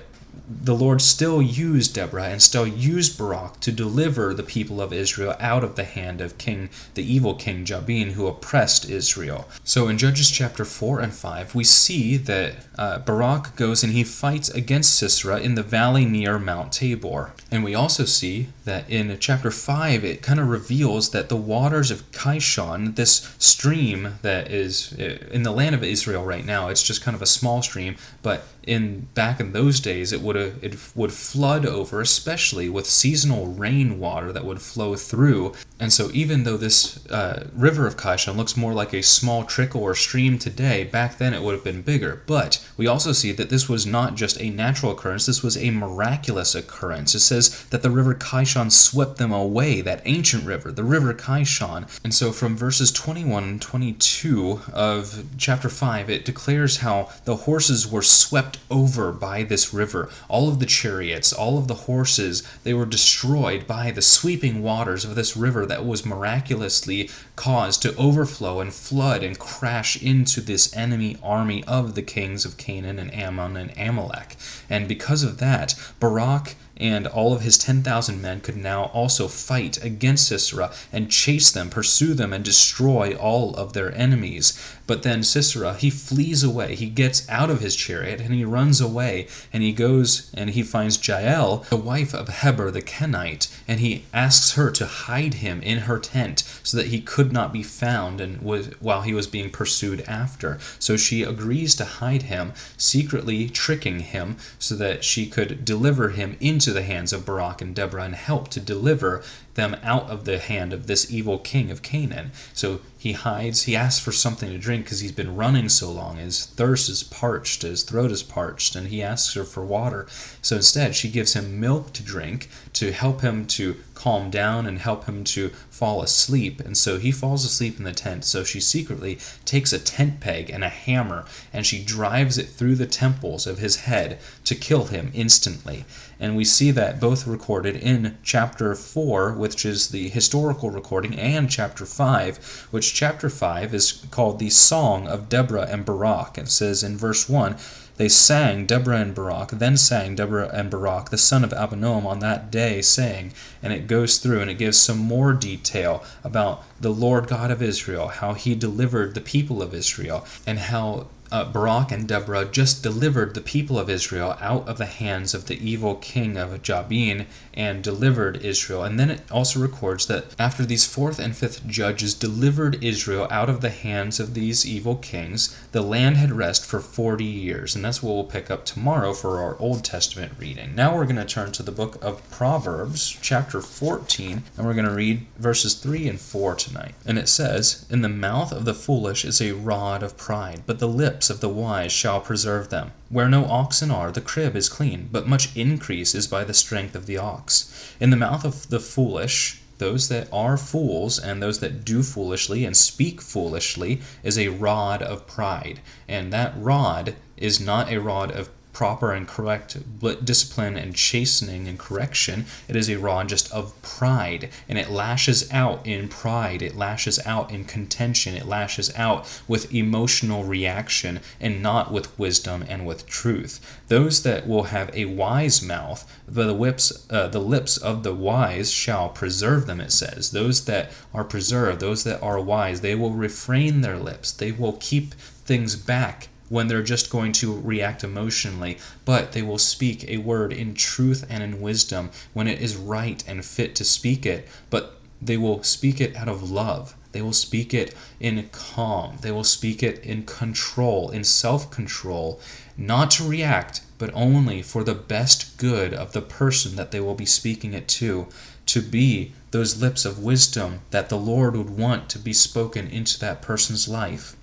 the 0.49 0.75
Lord 0.75 1.01
still 1.01 1.41
used 1.41 1.95
Deborah 1.95 2.29
and 2.29 2.41
still 2.41 2.67
used 2.67 3.17
Barak 3.17 3.59
to 3.61 3.71
deliver 3.71 4.33
the 4.33 4.43
people 4.43 4.81
of 4.81 4.93
Israel 4.93 5.35
out 5.39 5.63
of 5.63 5.75
the 5.75 5.83
hand 5.83 6.21
of 6.21 6.37
King, 6.37 6.69
the 6.93 7.13
evil 7.13 7.35
King 7.35 7.65
Jabin, 7.65 8.11
who 8.11 8.27
oppressed 8.27 8.89
Israel. 8.89 9.47
So 9.63 9.87
in 9.87 9.97
Judges 9.97 10.29
chapter 10.29 10.65
4 10.65 10.99
and 10.99 11.13
5, 11.13 11.55
we 11.55 11.63
see 11.63 12.17
that 12.17 12.55
uh, 12.77 12.99
Barak 12.99 13.55
goes 13.55 13.83
and 13.83 13.93
he 13.93 14.03
fights 14.03 14.49
against 14.49 14.95
Sisera 14.95 15.39
in 15.39 15.55
the 15.55 15.63
valley 15.63 16.05
near 16.05 16.37
Mount 16.37 16.71
Tabor. 16.71 17.33
And 17.51 17.63
we 17.63 17.75
also 17.75 18.05
see 18.05 18.49
that 18.65 18.89
in 18.89 19.15
chapter 19.19 19.51
5, 19.51 20.03
it 20.03 20.21
kind 20.21 20.39
of 20.39 20.47
reveals 20.47 21.11
that 21.11 21.29
the 21.29 21.37
waters 21.37 21.91
of 21.91 22.11
Kishon, 22.11 22.95
this 22.95 23.33
stream 23.39 24.15
that 24.21 24.51
is 24.51 24.93
uh, 24.99 25.17
in 25.31 25.43
the 25.43 25.51
land 25.51 25.75
of 25.75 25.83
Israel 25.83 26.25
right 26.25 26.45
now, 26.45 26.67
it's 26.67 26.83
just 26.83 27.01
kind 27.01 27.15
of 27.15 27.21
a 27.21 27.25
small 27.25 27.61
stream, 27.61 27.95
but 28.21 28.43
in 28.67 29.07
back 29.13 29.39
in 29.39 29.53
those 29.53 29.79
days 29.79 30.11
it 30.11 30.21
would 30.21 30.35
it 30.35 30.77
would 30.93 31.13
flood 31.13 31.65
over 31.65 32.01
especially 32.01 32.67
with 32.67 32.85
seasonal 32.85 33.47
rainwater 33.47 34.33
that 34.33 34.45
would 34.45 34.61
flow 34.61 34.95
through. 34.95 35.53
And 35.79 35.93
so 35.93 36.09
even 36.13 36.43
though 36.43 36.57
this 36.57 37.05
uh, 37.07 37.47
river 37.55 37.87
of 37.87 37.95
Kishon 37.95 38.35
looks 38.35 38.57
more 38.57 38.73
like 38.73 38.93
a 38.93 39.01
small 39.01 39.45
trickle 39.45 39.81
or 39.81 39.95
stream 39.95 40.37
today 40.37 40.83
back 40.83 41.17
then 41.17 41.33
it 41.33 41.41
would 41.41 41.53
have 41.53 41.63
been 41.63 41.81
bigger. 41.81 42.21
But 42.27 42.63
we 42.75 42.87
also 42.87 43.13
see 43.13 43.31
that 43.31 43.49
this 43.49 43.69
was 43.69 43.85
not 43.85 44.15
just 44.15 44.39
a 44.41 44.49
natural 44.49 44.91
occurrence 44.91 45.25
this 45.25 45.41
was 45.41 45.57
a 45.57 45.71
miraculous 45.71 46.53
occurrence. 46.53 47.15
It 47.15 47.21
says 47.21 47.65
that 47.69 47.83
the 47.83 47.91
river 47.91 48.13
Kishon 48.13 48.71
swept 48.71 49.17
them 49.17 49.31
away 49.31 49.79
that 49.81 50.01
ancient 50.03 50.43
river 50.45 50.71
the 50.73 50.83
river 50.83 51.13
Kishon. 51.13 51.87
And 52.03 52.13
so 52.13 52.33
from 52.33 52.57
verses 52.57 52.91
21 52.91 53.43
and 53.43 53.61
22 53.61 54.61
of 54.73 55.23
chapter 55.37 55.69
5 55.69 56.09
it 56.09 56.25
declares 56.25 56.77
how 56.77 57.09
the 57.23 57.37
horses 57.37 57.89
were 57.89 58.01
swept 58.01 58.56
over 58.69 59.11
by 59.11 59.43
this 59.43 59.73
river. 59.73 60.09
All 60.27 60.49
of 60.49 60.59
the 60.59 60.65
chariots, 60.65 61.33
all 61.33 61.57
of 61.57 61.67
the 61.67 61.73
horses, 61.73 62.43
they 62.63 62.73
were 62.73 62.85
destroyed 62.85 63.67
by 63.67 63.91
the 63.91 64.01
sweeping 64.01 64.61
waters 64.61 65.05
of 65.05 65.15
this 65.15 65.37
river 65.37 65.65
that 65.65 65.85
was 65.85 66.05
miraculously 66.05 67.09
caused 67.35 67.81
to 67.81 67.95
overflow 67.95 68.59
and 68.59 68.73
flood 68.73 69.23
and 69.23 69.39
crash 69.39 70.01
into 70.01 70.41
this 70.41 70.75
enemy 70.75 71.17
army 71.23 71.63
of 71.65 71.95
the 71.95 72.01
kings 72.01 72.45
of 72.45 72.57
Canaan 72.57 72.99
and 72.99 73.13
Ammon 73.13 73.57
and 73.57 73.73
Amalek. 73.77 74.35
And 74.69 74.87
because 74.87 75.23
of 75.23 75.37
that, 75.37 75.75
Barak 75.99 76.55
and 76.79 77.07
all 77.07 77.33
of 77.33 77.41
his 77.41 77.57
10,000 77.57 78.21
men 78.21 78.39
could 78.39 78.55
now 78.55 78.85
also 78.85 79.27
fight 79.27 79.83
against 79.83 80.27
Sisera 80.27 80.71
and 80.91 81.11
chase 81.11 81.51
them, 81.51 81.69
pursue 81.69 82.13
them, 82.13 82.31
and 82.33 82.43
destroy 82.43 83.15
all 83.15 83.55
of 83.55 83.73
their 83.73 83.93
enemies. 83.95 84.76
But 84.87 85.03
then 85.03 85.21
Sisera, 85.21 85.75
he 85.75 85.89
flees 85.89 86.43
away. 86.43 86.75
He 86.75 86.89
gets 86.89 87.29
out 87.29 87.49
of 87.49 87.59
his 87.59 87.75
chariot 87.75 88.21
and 88.21 88.33
he 88.33 88.45
runs 88.45 88.79
away 88.79 89.27
and 89.51 89.61
he 89.61 89.73
goes 89.73 90.31
and 90.33 90.51
he 90.51 90.63
finds 90.63 91.05
Jael, 91.05 91.65
the 91.69 91.75
wife 91.75 92.13
of 92.13 92.29
Heber 92.29 92.71
the 92.71 92.81
Kenite, 92.81 93.47
and 93.67 93.81
he 93.81 94.05
asks 94.13 94.53
her 94.53 94.71
to 94.71 94.85
hide 94.85 95.35
him 95.35 95.61
in 95.61 95.79
her 95.79 95.99
tent 95.99 96.43
so 96.63 96.77
that 96.77 96.87
he 96.87 97.01
could 97.01 97.33
not 97.33 97.51
be 97.51 97.63
found 97.63 98.21
and 98.21 98.41
was 98.41 98.67
while 98.79 99.01
he 99.01 99.13
was 99.13 99.27
being 99.27 99.49
pursued 99.49 100.01
after. 100.07 100.57
So 100.79 100.95
she 100.95 101.21
agrees 101.21 101.75
to 101.75 101.85
hide 101.85 102.23
him, 102.23 102.53
secretly 102.77 103.49
tricking 103.49 103.99
him 103.99 104.37
so 104.57 104.75
that 104.75 105.03
she 105.03 105.25
could 105.25 105.65
deliver 105.65 106.09
him 106.09 106.37
into 106.39 106.71
the 106.71 106.83
hands 106.83 107.11
of 107.11 107.25
Barak 107.25 107.61
and 107.61 107.75
Deborah 107.75 108.03
and 108.03 108.15
help 108.15 108.47
to 108.49 108.61
deliver 108.61 109.21
them 109.57 109.75
out 109.83 110.09
of 110.09 110.23
the 110.23 110.39
hand 110.39 110.71
of 110.71 110.87
this 110.87 111.11
evil 111.11 111.37
king 111.37 111.69
of 111.69 111.81
Canaan. 111.81 112.31
So 112.53 112.79
he 112.97 113.11
hides, 113.11 113.63
he 113.63 113.75
asks 113.75 114.03
for 114.03 114.13
something 114.13 114.49
to 114.49 114.57
drink 114.57 114.85
because 114.85 115.01
he's 115.01 115.11
been 115.11 115.35
running 115.35 115.67
so 115.67 115.91
long. 115.91 116.15
His 116.15 116.45
thirst 116.45 116.89
is 116.89 117.03
parched, 117.03 117.63
his 117.63 117.83
throat 117.83 118.11
is 118.11 118.23
parched, 118.23 118.75
and 118.75 118.87
he 118.87 119.03
asks 119.03 119.33
her 119.33 119.43
for 119.43 119.65
water. 119.65 120.07
So 120.41 120.55
instead, 120.55 120.95
she 120.95 121.09
gives 121.09 121.33
him 121.33 121.59
milk 121.59 121.91
to 121.93 122.03
drink 122.03 122.49
to 122.73 122.93
help 122.93 123.19
him 123.19 123.45
to 123.47 123.75
calm 123.97 124.29
down 124.29 124.67
and 124.67 124.79
help 124.79 125.05
him 125.05 125.23
to 125.23 125.49
fall 125.69 126.01
asleep. 126.01 126.59
And 126.59 126.77
so 126.77 126.99
he 126.99 127.11
falls 127.11 127.43
asleep 127.43 127.77
in 127.79 127.83
the 127.83 127.91
tent. 127.91 128.25
So 128.25 128.43
she 128.43 128.59
secretly 128.59 129.17
takes 129.43 129.73
a 129.73 129.79
tent 129.79 130.19
peg 130.19 130.49
and 130.49 130.63
a 130.63 130.69
hammer 130.69 131.25
and 131.51 131.65
she 131.65 131.83
drives 131.83 132.37
it 132.37 132.49
through 132.49 132.75
the 132.75 132.85
temples 132.85 133.47
of 133.47 133.57
his 133.57 133.77
head 133.81 134.19
to 134.45 134.55
kill 134.55 134.85
him 134.85 135.11
instantly. 135.13 135.85
And 136.19 136.35
we 136.35 136.45
see 136.45 136.71
that 136.71 136.99
both 136.99 137.27
recorded 137.27 137.75
in 137.75 138.17
chapter 138.23 138.75
4, 138.75 139.33
which 139.33 139.65
is 139.65 139.89
the 139.89 140.09
historical 140.09 140.69
recording, 140.69 141.17
and 141.17 141.49
chapter 141.49 141.85
5, 141.85 142.67
which 142.71 142.93
chapter 142.93 143.29
5 143.29 143.73
is 143.73 144.05
called 144.11 144.39
the 144.39 144.49
Song 144.49 145.07
of 145.07 145.29
Deborah 145.29 145.67
and 145.69 145.85
Barak. 145.85 146.37
It 146.37 146.49
says 146.49 146.83
in 146.83 146.97
verse 146.97 147.29
1 147.29 147.55
They 147.97 148.09
sang, 148.09 148.67
Deborah 148.67 148.99
and 148.99 149.15
Barak, 149.15 149.49
then 149.49 149.75
sang 149.75 150.15
Deborah 150.15 150.51
and 150.53 150.69
Barak, 150.69 151.09
the 151.09 151.17
son 151.17 151.43
of 151.43 151.49
Abinoam, 151.51 152.05
on 152.05 152.19
that 152.19 152.51
day, 152.51 152.81
saying, 152.81 153.33
and 153.63 153.73
it 153.73 153.87
goes 153.87 154.19
through 154.19 154.41
and 154.41 154.51
it 154.51 154.59
gives 154.59 154.77
some 154.77 154.99
more 154.99 155.33
detail 155.33 156.03
about 156.23 156.63
the 156.79 156.91
Lord 156.91 157.27
God 157.27 157.49
of 157.49 157.61
Israel, 157.61 158.09
how 158.09 158.33
he 158.33 158.53
delivered 158.53 159.15
the 159.15 159.21
people 159.21 159.63
of 159.63 159.73
Israel, 159.73 160.25
and 160.45 160.59
how 160.59 161.07
uh, 161.31 161.45
Barak 161.45 161.91
and 161.91 162.07
Deborah 162.07 162.45
just 162.45 162.83
delivered 162.83 163.33
the 163.33 163.41
people 163.41 163.77
of 163.77 163.89
Israel 163.89 164.37
out 164.39 164.67
of 164.67 164.77
the 164.77 164.85
hands 164.85 165.33
of 165.33 165.47
the 165.47 165.57
evil 165.57 165.95
king 165.95 166.37
of 166.37 166.61
Jabin 166.61 167.27
and 167.53 167.83
delivered 167.83 168.37
Israel. 168.37 168.83
And 168.83 168.99
then 168.99 169.09
it 169.09 169.21
also 169.31 169.59
records 169.59 170.05
that 170.07 170.35
after 170.39 170.65
these 170.65 170.85
fourth 170.85 171.19
and 171.19 171.35
fifth 171.35 171.67
judges 171.67 172.13
delivered 172.13 172.83
Israel 172.83 173.27
out 173.29 173.49
of 173.49 173.61
the 173.61 173.69
hands 173.69 174.19
of 174.19 174.33
these 174.33 174.65
evil 174.65 174.95
kings, 174.95 175.57
the 175.71 175.81
land 175.81 176.17
had 176.17 176.31
rest 176.31 176.65
for 176.65 176.79
40 176.79 177.23
years. 177.23 177.75
And 177.75 177.83
that's 177.83 178.01
what 178.03 178.13
we'll 178.13 178.23
pick 178.23 178.51
up 178.51 178.63
tomorrow 178.63 179.13
for 179.13 179.39
our 179.39 179.57
Old 179.59 179.83
Testament 179.83 180.33
reading. 180.39 180.75
Now 180.75 180.95
we're 180.95 181.05
going 181.05 181.15
to 181.15 181.25
turn 181.25 181.51
to 181.53 181.63
the 181.63 181.71
book 181.71 182.03
of 182.03 182.29
Proverbs, 182.29 183.17
chapter 183.21 183.61
14, 183.61 184.43
and 184.55 184.65
we're 184.65 184.73
going 184.73 184.85
to 184.85 184.93
read 184.93 185.25
verses 185.37 185.73
3 185.73 186.07
and 186.07 186.19
4 186.19 186.55
tonight. 186.55 186.95
And 187.05 187.17
it 187.17 187.27
says, 187.27 187.85
In 187.89 188.01
the 188.01 188.09
mouth 188.09 188.51
of 188.51 188.65
the 188.65 188.73
foolish 188.73 189.25
is 189.25 189.41
a 189.41 189.53
rod 189.53 190.03
of 190.03 190.17
pride, 190.17 190.63
but 190.65 190.79
the 190.79 190.87
lip 190.87 191.16
lips 191.17 191.31
of 191.31 191.39
the 191.39 191.49
wise 191.49 191.91
shall 191.91 192.21
preserve 192.21 192.69
them. 192.69 192.91
Where 193.09 193.27
no 193.27 193.45
oxen 193.45 193.89
are, 193.89 194.11
the 194.11 194.21
crib 194.21 194.55
is 194.55 194.69
clean, 194.69 195.09
but 195.11 195.27
much 195.27 195.49
increase 195.55 196.13
is 196.13 196.27
by 196.27 196.43
the 196.43 196.53
strength 196.53 196.93
of 196.93 197.07
the 197.07 197.17
ox. 197.17 197.95
In 197.99 198.11
the 198.11 198.17
mouth 198.17 198.45
of 198.45 198.69
the 198.69 198.79
foolish, 198.79 199.59
those 199.79 200.09
that 200.09 200.27
are 200.31 200.57
fools 200.57 201.17
and 201.17 201.41
those 201.41 201.59
that 201.61 201.83
do 201.83 202.03
foolishly 202.03 202.65
and 202.65 202.77
speak 202.77 203.19
foolishly 203.19 203.99
is 204.21 204.37
a 204.37 204.49
rod 204.49 205.01
of 205.01 205.25
pride. 205.25 205.79
And 206.07 206.31
that 206.33 206.53
rod 206.55 207.15
is 207.35 207.59
not 207.59 207.91
a 207.91 207.99
rod 207.99 208.29
of 208.29 208.49
proper 208.77 209.11
and 209.11 209.27
correct 209.27 209.75
discipline 210.23 210.77
and 210.77 210.93
chastening 210.93 211.67
and 211.67 211.79
correction. 211.79 212.45
It 212.67 212.75
is 212.75 212.91
a 212.91 212.99
rod 212.99 213.27
just 213.27 213.51
of 213.51 213.73
pride, 213.81 214.51
and 214.69 214.77
it 214.77 214.91
lashes 214.91 215.51
out 215.51 215.87
in 215.87 216.07
pride. 216.07 216.61
It 216.61 216.75
lashes 216.75 217.19
out 217.25 217.49
in 217.49 217.65
contention. 217.65 218.35
It 218.35 218.45
lashes 218.45 218.95
out 218.95 219.41
with 219.47 219.73
emotional 219.73 220.43
reaction 220.43 221.21
and 221.41 221.63
not 221.63 221.91
with 221.91 222.19
wisdom 222.19 222.63
and 222.69 222.85
with 222.85 223.07
truth. 223.07 223.81
Those 223.87 224.21
that 224.21 224.47
will 224.47 224.65
have 224.65 224.91
a 224.93 225.05
wise 225.05 225.59
mouth, 225.59 226.05
the 226.27 226.53
lips, 226.53 227.07
uh, 227.09 227.29
the 227.29 227.39
lips 227.39 227.77
of 227.77 228.03
the 228.03 228.13
wise 228.13 228.71
shall 228.71 229.09
preserve 229.09 229.65
them. 229.65 229.81
It 229.81 229.91
says, 229.91 230.29
those 230.29 230.65
that 230.65 230.91
are 231.15 231.23
preserved, 231.23 231.79
those 231.79 232.03
that 232.03 232.21
are 232.21 232.39
wise, 232.39 232.81
they 232.81 232.93
will 232.93 233.13
refrain 233.13 233.81
their 233.81 233.97
lips. 233.97 234.31
They 234.31 234.51
will 234.51 234.73
keep 234.73 235.15
things 235.15 235.75
back 235.75 236.27
when 236.49 236.67
they're 236.67 236.83
just 236.83 237.09
going 237.09 237.31
to 237.31 237.59
react 237.59 238.03
emotionally, 238.03 238.77
but 239.05 239.31
they 239.33 239.41
will 239.41 239.57
speak 239.57 240.07
a 240.07 240.17
word 240.17 240.53
in 240.53 240.73
truth 240.73 241.25
and 241.29 241.43
in 241.43 241.61
wisdom 241.61 242.09
when 242.33 242.47
it 242.47 242.61
is 242.61 242.75
right 242.75 243.23
and 243.27 243.45
fit 243.45 243.75
to 243.75 243.83
speak 243.83 244.25
it, 244.25 244.47
but 244.69 244.99
they 245.21 245.37
will 245.37 245.63
speak 245.63 245.99
it 245.99 246.15
out 246.15 246.29
of 246.29 246.49
love. 246.49 246.95
They 247.11 247.21
will 247.21 247.33
speak 247.33 247.73
it 247.73 247.95
in 248.19 248.47
calm. 248.51 249.17
They 249.21 249.31
will 249.31 249.43
speak 249.43 249.81
it 249.81 250.03
in 250.03 250.23
control, 250.23 251.09
in 251.09 251.23
self 251.23 251.71
control, 251.71 252.39
not 252.77 253.09
to 253.11 253.27
react, 253.27 253.81
but 253.97 254.11
only 254.13 254.61
for 254.61 254.83
the 254.83 254.93
best 254.93 255.57
good 255.57 255.93
of 255.93 256.11
the 256.11 256.21
person 256.21 256.75
that 256.75 256.91
they 256.91 256.99
will 256.99 257.15
be 257.15 257.25
speaking 257.25 257.73
it 257.73 257.87
to, 257.87 258.27
to 258.67 258.81
be 258.81 259.33
those 259.49 259.81
lips 259.81 260.05
of 260.05 260.23
wisdom 260.23 260.81
that 260.91 261.09
the 261.09 261.17
Lord 261.17 261.55
would 261.55 261.71
want 261.71 262.09
to 262.09 262.19
be 262.19 262.33
spoken 262.33 262.87
into 262.87 263.19
that 263.19 263.41
person's 263.41 263.87
life. 263.87 264.35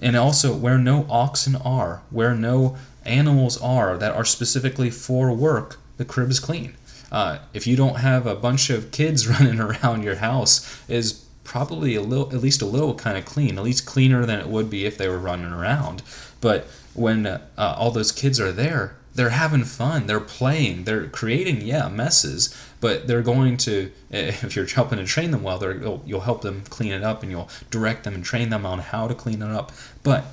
And 0.00 0.16
also, 0.16 0.54
where 0.54 0.78
no 0.78 1.06
oxen 1.10 1.56
are, 1.56 2.02
where 2.10 2.34
no 2.34 2.76
animals 3.04 3.60
are 3.60 3.96
that 3.98 4.14
are 4.14 4.24
specifically 4.24 4.90
for 4.90 5.32
work, 5.32 5.78
the 5.96 6.04
crib 6.04 6.30
is 6.30 6.40
clean. 6.40 6.74
Uh, 7.10 7.38
if 7.54 7.66
you 7.66 7.74
don't 7.74 7.96
have 7.96 8.26
a 8.26 8.34
bunch 8.34 8.70
of 8.70 8.90
kids 8.90 9.26
running 9.40 9.60
around 9.60 10.02
your 10.02 10.16
house, 10.16 10.80
is 10.88 11.24
probably 11.44 11.94
a 11.94 12.02
little, 12.02 12.28
at 12.34 12.42
least 12.42 12.60
a 12.60 12.66
little 12.66 12.94
kind 12.94 13.16
of 13.16 13.24
clean, 13.24 13.56
at 13.58 13.64
least 13.64 13.86
cleaner 13.86 14.26
than 14.26 14.38
it 14.38 14.48
would 14.48 14.68
be 14.68 14.84
if 14.84 14.98
they 14.98 15.08
were 15.08 15.18
running 15.18 15.52
around. 15.52 16.02
But 16.40 16.66
when 16.94 17.26
uh, 17.26 17.40
all 17.56 17.90
those 17.90 18.12
kids 18.12 18.38
are 18.38 18.52
there, 18.52 18.96
they're 19.18 19.30
having 19.30 19.64
fun, 19.64 20.06
they're 20.06 20.20
playing, 20.20 20.84
they're 20.84 21.08
creating, 21.08 21.60
yeah, 21.60 21.88
messes, 21.88 22.56
but 22.80 23.08
they're 23.08 23.20
going 23.20 23.56
to, 23.56 23.90
if 24.10 24.54
you're 24.54 24.64
helping 24.64 24.98
to 24.98 25.04
train 25.04 25.32
them 25.32 25.42
well, 25.42 25.60
you'll, 25.60 26.02
you'll 26.06 26.20
help 26.20 26.42
them 26.42 26.62
clean 26.70 26.92
it 26.92 27.02
up 27.02 27.24
and 27.24 27.32
you'll 27.32 27.50
direct 27.68 28.04
them 28.04 28.14
and 28.14 28.24
train 28.24 28.48
them 28.50 28.64
on 28.64 28.78
how 28.78 29.08
to 29.08 29.16
clean 29.16 29.42
it 29.42 29.50
up. 29.50 29.72
But 30.04 30.26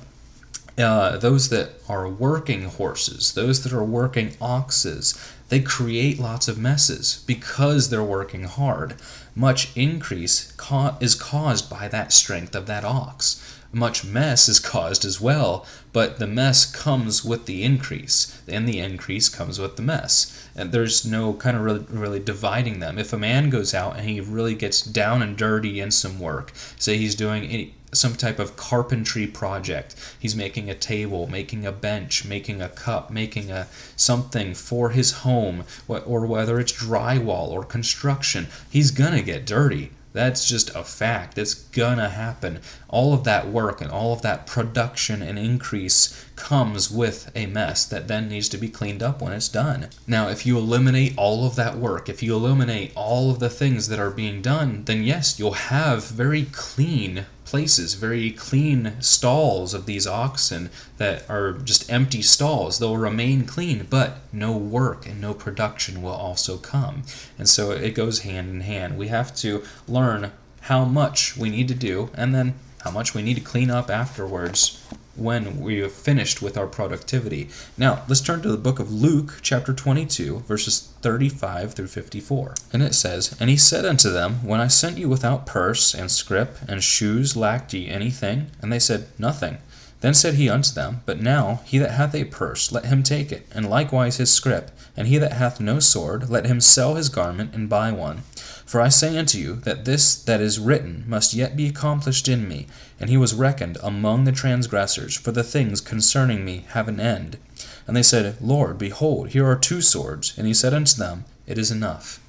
uh, 0.78 1.16
those 1.16 1.48
that 1.48 1.70
are 1.88 2.08
working 2.08 2.66
horses, 2.66 3.34
those 3.34 3.64
that 3.64 3.72
are 3.72 3.82
working 3.82 4.36
oxes, 4.40 5.18
they 5.48 5.58
create 5.58 6.20
lots 6.20 6.46
of 6.46 6.56
messes 6.56 7.24
because 7.26 7.90
they're 7.90 8.04
working 8.04 8.44
hard. 8.44 8.94
Much 9.34 9.76
increase 9.76 10.54
is 11.00 11.14
caused 11.16 11.68
by 11.68 11.88
that 11.88 12.12
strength 12.12 12.54
of 12.54 12.66
that 12.66 12.84
ox 12.84 13.58
much 13.76 14.04
mess 14.04 14.48
is 14.48 14.58
caused 14.58 15.04
as 15.04 15.20
well, 15.20 15.66
but 15.92 16.18
the 16.18 16.26
mess 16.26 16.64
comes 16.64 17.22
with 17.22 17.44
the 17.44 17.62
increase, 17.62 18.40
and 18.48 18.66
the 18.66 18.78
increase 18.78 19.28
comes 19.28 19.58
with 19.58 19.76
the 19.76 19.82
mess. 19.82 20.48
And 20.56 20.72
there's 20.72 21.04
no 21.04 21.34
kind 21.34 21.56
of 21.56 21.62
really, 21.62 21.84
really 21.90 22.18
dividing 22.18 22.80
them. 22.80 22.98
If 22.98 23.12
a 23.12 23.18
man 23.18 23.50
goes 23.50 23.74
out 23.74 23.96
and 23.96 24.08
he 24.08 24.20
really 24.20 24.54
gets 24.54 24.80
down 24.80 25.20
and 25.20 25.36
dirty 25.36 25.78
in 25.78 25.90
some 25.90 26.18
work, 26.18 26.52
say 26.78 26.96
he's 26.96 27.14
doing 27.14 27.74
some 27.92 28.14
type 28.14 28.38
of 28.38 28.56
carpentry 28.56 29.26
project. 29.26 29.94
He's 30.18 30.34
making 30.34 30.70
a 30.70 30.74
table, 30.74 31.26
making 31.26 31.66
a 31.66 31.72
bench, 31.72 32.24
making 32.24 32.62
a 32.62 32.70
cup, 32.70 33.10
making 33.10 33.50
a 33.50 33.68
something 33.94 34.54
for 34.54 34.90
his 34.90 35.12
home, 35.12 35.64
or 35.86 36.26
whether 36.26 36.58
it's 36.58 36.72
drywall 36.72 37.48
or 37.48 37.62
construction. 37.62 38.48
He's 38.70 38.90
gonna 38.90 39.22
get 39.22 39.44
dirty. 39.46 39.92
That's 40.16 40.48
just 40.48 40.74
a 40.74 40.82
fact. 40.82 41.36
It's 41.36 41.52
gonna 41.52 42.08
happen. 42.08 42.60
All 42.88 43.12
of 43.12 43.24
that 43.24 43.48
work 43.48 43.82
and 43.82 43.90
all 43.90 44.14
of 44.14 44.22
that 44.22 44.46
production 44.46 45.20
and 45.20 45.38
increase 45.38 46.24
comes 46.36 46.90
with 46.90 47.30
a 47.34 47.44
mess 47.44 47.84
that 47.84 48.08
then 48.08 48.30
needs 48.30 48.48
to 48.48 48.56
be 48.56 48.70
cleaned 48.70 49.02
up 49.02 49.20
when 49.20 49.34
it's 49.34 49.50
done. 49.50 49.88
Now, 50.06 50.28
if 50.28 50.46
you 50.46 50.56
eliminate 50.56 51.12
all 51.18 51.46
of 51.46 51.54
that 51.56 51.76
work, 51.76 52.08
if 52.08 52.22
you 52.22 52.34
eliminate 52.34 52.92
all 52.94 53.30
of 53.30 53.40
the 53.40 53.50
things 53.50 53.88
that 53.88 53.98
are 53.98 54.10
being 54.10 54.40
done, 54.40 54.84
then 54.86 55.02
yes, 55.02 55.38
you'll 55.38 55.52
have 55.52 56.06
very 56.06 56.46
clean 56.50 57.26
places, 57.46 57.94
very 57.94 58.30
clean 58.30 59.00
stalls 59.00 59.72
of 59.72 59.86
these 59.86 60.06
oxen 60.06 60.68
that 60.98 61.28
are 61.30 61.52
just 61.52 61.90
empty 61.90 62.20
stalls. 62.20 62.78
They'll 62.78 62.96
remain 62.96 63.44
clean, 63.44 63.86
but 63.88 64.18
no 64.32 64.54
work 64.56 65.06
and 65.06 65.20
no 65.20 65.32
production 65.32 66.02
will 66.02 66.10
also 66.10 66.58
come. 66.58 67.04
And 67.38 67.48
so 67.48 67.70
it 67.70 67.94
goes 67.94 68.20
hand 68.20 68.50
in 68.50 68.60
hand. 68.60 68.98
We 68.98 69.08
have 69.08 69.34
to 69.36 69.62
learn 69.88 70.32
how 70.62 70.84
much 70.84 71.36
we 71.36 71.48
need 71.48 71.68
to 71.68 71.74
do 71.74 72.10
and 72.14 72.34
then 72.34 72.54
how 72.82 72.90
much 72.90 73.14
we 73.14 73.22
need 73.22 73.34
to 73.34 73.40
clean 73.40 73.70
up 73.70 73.90
afterwards 73.90 74.84
when 75.16 75.60
we 75.60 75.78
have 75.78 75.92
finished 75.92 76.42
with 76.42 76.56
our 76.56 76.66
productivity. 76.66 77.48
Now, 77.76 78.04
let's 78.08 78.20
turn 78.20 78.42
to 78.42 78.50
the 78.50 78.56
book 78.56 78.78
of 78.78 78.92
Luke, 78.92 79.38
chapter 79.42 79.72
22, 79.72 80.40
verses 80.40 80.92
35 81.02 81.74
through 81.74 81.86
54. 81.88 82.54
And 82.72 82.82
it 82.82 82.94
says, 82.94 83.36
And 83.40 83.50
he 83.50 83.56
said 83.56 83.84
unto 83.84 84.10
them, 84.10 84.46
When 84.46 84.60
I 84.60 84.68
sent 84.68 84.98
you 84.98 85.08
without 85.08 85.46
purse 85.46 85.94
and 85.94 86.10
scrip 86.10 86.58
and 86.68 86.82
shoes, 86.82 87.36
lacked 87.36 87.72
ye 87.72 87.88
anything? 87.88 88.50
And 88.60 88.72
they 88.72 88.78
said, 88.78 89.06
Nothing. 89.18 89.58
Then 90.00 90.14
said 90.14 90.34
he 90.34 90.50
unto 90.50 90.72
them, 90.72 91.00
But 91.06 91.20
now 91.20 91.62
he 91.64 91.78
that 91.78 91.92
hath 91.92 92.14
a 92.14 92.24
purse, 92.24 92.70
let 92.70 92.84
him 92.84 93.02
take 93.02 93.32
it, 93.32 93.46
and 93.52 93.68
likewise 93.68 94.18
his 94.18 94.30
scrip. 94.30 94.70
And 94.96 95.08
he 95.08 95.18
that 95.18 95.32
hath 95.32 95.60
no 95.60 95.80
sword, 95.80 96.30
let 96.30 96.46
him 96.46 96.60
sell 96.60 96.94
his 96.94 97.08
garment 97.08 97.54
and 97.54 97.68
buy 97.68 97.92
one. 97.92 98.22
For 98.66 98.80
I 98.80 98.88
say 98.88 99.16
unto 99.16 99.38
you, 99.38 99.54
that 99.60 99.84
this 99.84 100.16
that 100.16 100.40
is 100.40 100.58
written 100.58 101.04
must 101.06 101.34
yet 101.34 101.56
be 101.56 101.68
accomplished 101.68 102.26
in 102.26 102.48
me. 102.48 102.66
And 102.98 103.08
he 103.08 103.16
was 103.16 103.32
reckoned 103.32 103.78
among 103.80 104.24
the 104.24 104.32
transgressors, 104.32 105.16
for 105.16 105.30
the 105.30 105.44
things 105.44 105.80
concerning 105.80 106.44
me 106.44 106.66
have 106.70 106.88
an 106.88 106.98
end. 106.98 107.38
And 107.86 107.96
they 107.96 108.02
said, 108.02 108.36
Lord, 108.40 108.76
behold, 108.76 109.28
here 109.28 109.46
are 109.46 109.56
two 109.56 109.80
swords. 109.80 110.34
And 110.36 110.48
he 110.48 110.54
said 110.54 110.74
unto 110.74 110.96
them, 110.96 111.24
It 111.46 111.58
is 111.58 111.70
enough. 111.70 112.20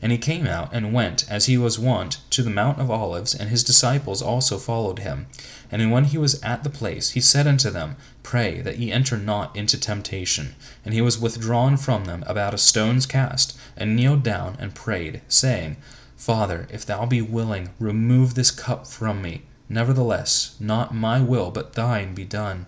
And 0.00 0.12
he 0.12 0.18
came 0.18 0.46
out 0.46 0.70
and 0.72 0.92
went, 0.92 1.28
as 1.28 1.46
he 1.46 1.58
was 1.58 1.78
wont, 1.78 2.18
to 2.30 2.42
the 2.42 2.50
Mount 2.50 2.80
of 2.80 2.90
Olives, 2.90 3.34
and 3.34 3.50
his 3.50 3.64
disciples 3.64 4.22
also 4.22 4.58
followed 4.58 5.00
him. 5.00 5.26
And 5.70 5.90
when 5.90 6.04
he 6.04 6.18
was 6.18 6.40
at 6.42 6.62
the 6.62 6.70
place, 6.70 7.10
he 7.10 7.20
said 7.20 7.46
unto 7.46 7.68
them, 7.68 7.96
Pray 8.22 8.60
that 8.60 8.78
ye 8.78 8.92
enter 8.92 9.16
not 9.16 9.56
into 9.56 9.78
temptation. 9.78 10.54
And 10.84 10.94
he 10.94 11.00
was 11.00 11.18
withdrawn 11.18 11.76
from 11.76 12.04
them 12.04 12.22
about 12.26 12.54
a 12.54 12.58
stone's 12.58 13.06
cast, 13.06 13.58
and 13.76 13.96
kneeled 13.96 14.22
down 14.22 14.56
and 14.60 14.74
prayed, 14.74 15.20
saying, 15.26 15.76
Father, 16.16 16.68
if 16.70 16.86
thou 16.86 17.06
be 17.06 17.22
willing, 17.22 17.70
remove 17.80 18.34
this 18.34 18.50
cup 18.50 18.86
from 18.86 19.20
me. 19.20 19.42
Nevertheless, 19.68 20.56
not 20.58 20.94
my 20.94 21.20
will, 21.20 21.50
but 21.50 21.74
thine 21.74 22.14
be 22.14 22.24
done. 22.24 22.66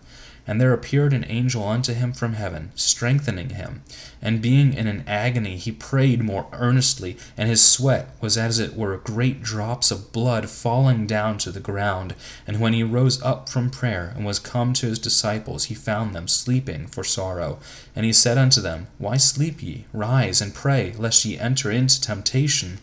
And 0.51 0.61
there 0.61 0.73
appeared 0.73 1.13
an 1.13 1.25
angel 1.29 1.63
unto 1.63 1.95
him 1.95 2.13
from 2.13 2.33
heaven, 2.33 2.73
strengthening 2.75 3.51
him. 3.51 3.85
And 4.21 4.43
being 4.43 4.75
in 4.75 4.89
an 4.89 5.05
agony, 5.07 5.57
he 5.57 5.71
prayed 5.71 6.25
more 6.25 6.49
earnestly, 6.53 7.17
and 7.37 7.49
his 7.49 7.63
sweat 7.63 8.09
was 8.21 8.37
as 8.37 8.59
it 8.59 8.77
were 8.77 8.97
great 8.97 9.45
drops 9.45 9.93
of 9.93 10.11
blood 10.11 10.51
falling 10.51 11.07
down 11.07 11.39
to 11.39 11.53
the 11.53 11.61
ground. 11.61 12.17
And 12.49 12.59
when 12.59 12.73
he 12.73 12.83
rose 12.83 13.23
up 13.23 13.49
from 13.49 13.71
prayer, 13.71 14.13
and 14.17 14.27
was 14.27 14.41
come 14.41 14.73
to 14.73 14.87
his 14.87 14.99
disciples, 14.99 15.67
he 15.67 15.75
found 15.75 16.17
them 16.17 16.27
sleeping 16.27 16.89
for 16.89 17.05
sorrow. 17.05 17.61
And 17.95 18.05
he 18.05 18.13
said 18.13 18.37
unto 18.37 18.61
them, 18.61 18.89
Why 18.99 19.19
sleep 19.19 19.63
ye? 19.63 19.85
Rise 19.93 20.41
and 20.41 20.53
pray, 20.53 20.95
lest 20.99 21.25
ye 21.25 21.39
enter 21.39 21.71
into 21.71 22.01
temptation. 22.01 22.81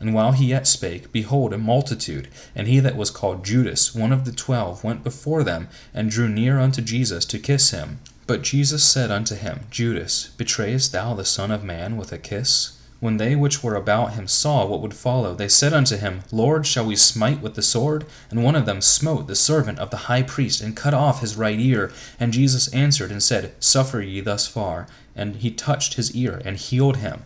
And 0.00 0.14
while 0.14 0.32
he 0.32 0.46
yet 0.46 0.66
spake, 0.66 1.10
behold, 1.12 1.52
a 1.52 1.58
multitude, 1.58 2.28
and 2.54 2.68
he 2.68 2.78
that 2.80 2.96
was 2.96 3.10
called 3.10 3.44
Judas, 3.44 3.94
one 3.94 4.12
of 4.12 4.24
the 4.24 4.32
twelve, 4.32 4.84
went 4.84 5.02
before 5.02 5.42
them, 5.42 5.68
and 5.92 6.10
drew 6.10 6.28
near 6.28 6.58
unto 6.58 6.80
Jesus 6.80 7.24
to 7.26 7.38
kiss 7.38 7.70
him. 7.70 7.98
But 8.26 8.42
Jesus 8.42 8.84
said 8.84 9.10
unto 9.10 9.34
him, 9.34 9.60
Judas, 9.70 10.28
betrayest 10.36 10.92
thou 10.92 11.14
the 11.14 11.24
Son 11.24 11.50
of 11.50 11.64
Man 11.64 11.96
with 11.96 12.12
a 12.12 12.18
kiss? 12.18 12.78
When 13.00 13.16
they 13.16 13.36
which 13.36 13.62
were 13.62 13.76
about 13.76 14.14
him 14.14 14.26
saw 14.26 14.66
what 14.66 14.80
would 14.82 14.92
follow, 14.92 15.34
they 15.34 15.48
said 15.48 15.72
unto 15.72 15.96
him, 15.96 16.22
Lord, 16.32 16.66
shall 16.66 16.84
we 16.84 16.96
smite 16.96 17.40
with 17.40 17.54
the 17.54 17.62
sword? 17.62 18.04
And 18.28 18.42
one 18.42 18.56
of 18.56 18.66
them 18.66 18.80
smote 18.80 19.28
the 19.28 19.36
servant 19.36 19.78
of 19.78 19.90
the 19.90 20.08
high 20.08 20.22
priest, 20.22 20.60
and 20.60 20.76
cut 20.76 20.94
off 20.94 21.20
his 21.20 21.36
right 21.36 21.60
ear. 21.60 21.92
And 22.18 22.32
Jesus 22.32 22.72
answered 22.74 23.12
and 23.12 23.22
said, 23.22 23.54
Suffer 23.60 24.02
ye 24.02 24.20
thus 24.20 24.48
far. 24.48 24.88
And 25.14 25.36
he 25.36 25.50
touched 25.50 25.94
his 25.94 26.14
ear, 26.14 26.42
and 26.44 26.56
healed 26.56 26.96
him. 26.98 27.22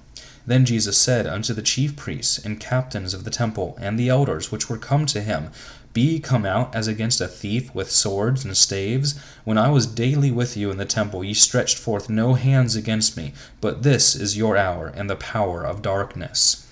Then 0.46 0.64
Jesus 0.64 0.98
said 0.98 1.26
unto 1.26 1.54
the 1.54 1.62
chief 1.62 1.96
priests 1.96 2.38
and 2.38 2.58
captains 2.58 3.14
of 3.14 3.24
the 3.24 3.30
temple 3.30 3.78
and 3.80 3.98
the 3.98 4.08
elders 4.08 4.50
which 4.50 4.68
were 4.68 4.78
come 4.78 5.06
to 5.06 5.20
him, 5.20 5.50
Be 5.92 6.00
ye 6.00 6.20
come 6.20 6.44
out 6.44 6.74
as 6.74 6.88
against 6.88 7.20
a 7.20 7.28
thief 7.28 7.72
with 7.74 7.90
swords 7.90 8.44
and 8.44 8.56
staves? 8.56 9.20
When 9.44 9.56
I 9.56 9.70
was 9.70 9.86
daily 9.86 10.30
with 10.30 10.56
you 10.56 10.70
in 10.70 10.78
the 10.78 10.84
temple, 10.84 11.22
ye 11.22 11.34
stretched 11.34 11.78
forth 11.78 12.10
no 12.10 12.34
hands 12.34 12.74
against 12.74 13.16
me, 13.16 13.34
but 13.60 13.82
this 13.84 14.16
is 14.16 14.36
your 14.36 14.56
hour 14.56 14.88
and 14.88 15.08
the 15.08 15.16
power 15.16 15.64
of 15.64 15.82
darkness. 15.82 16.66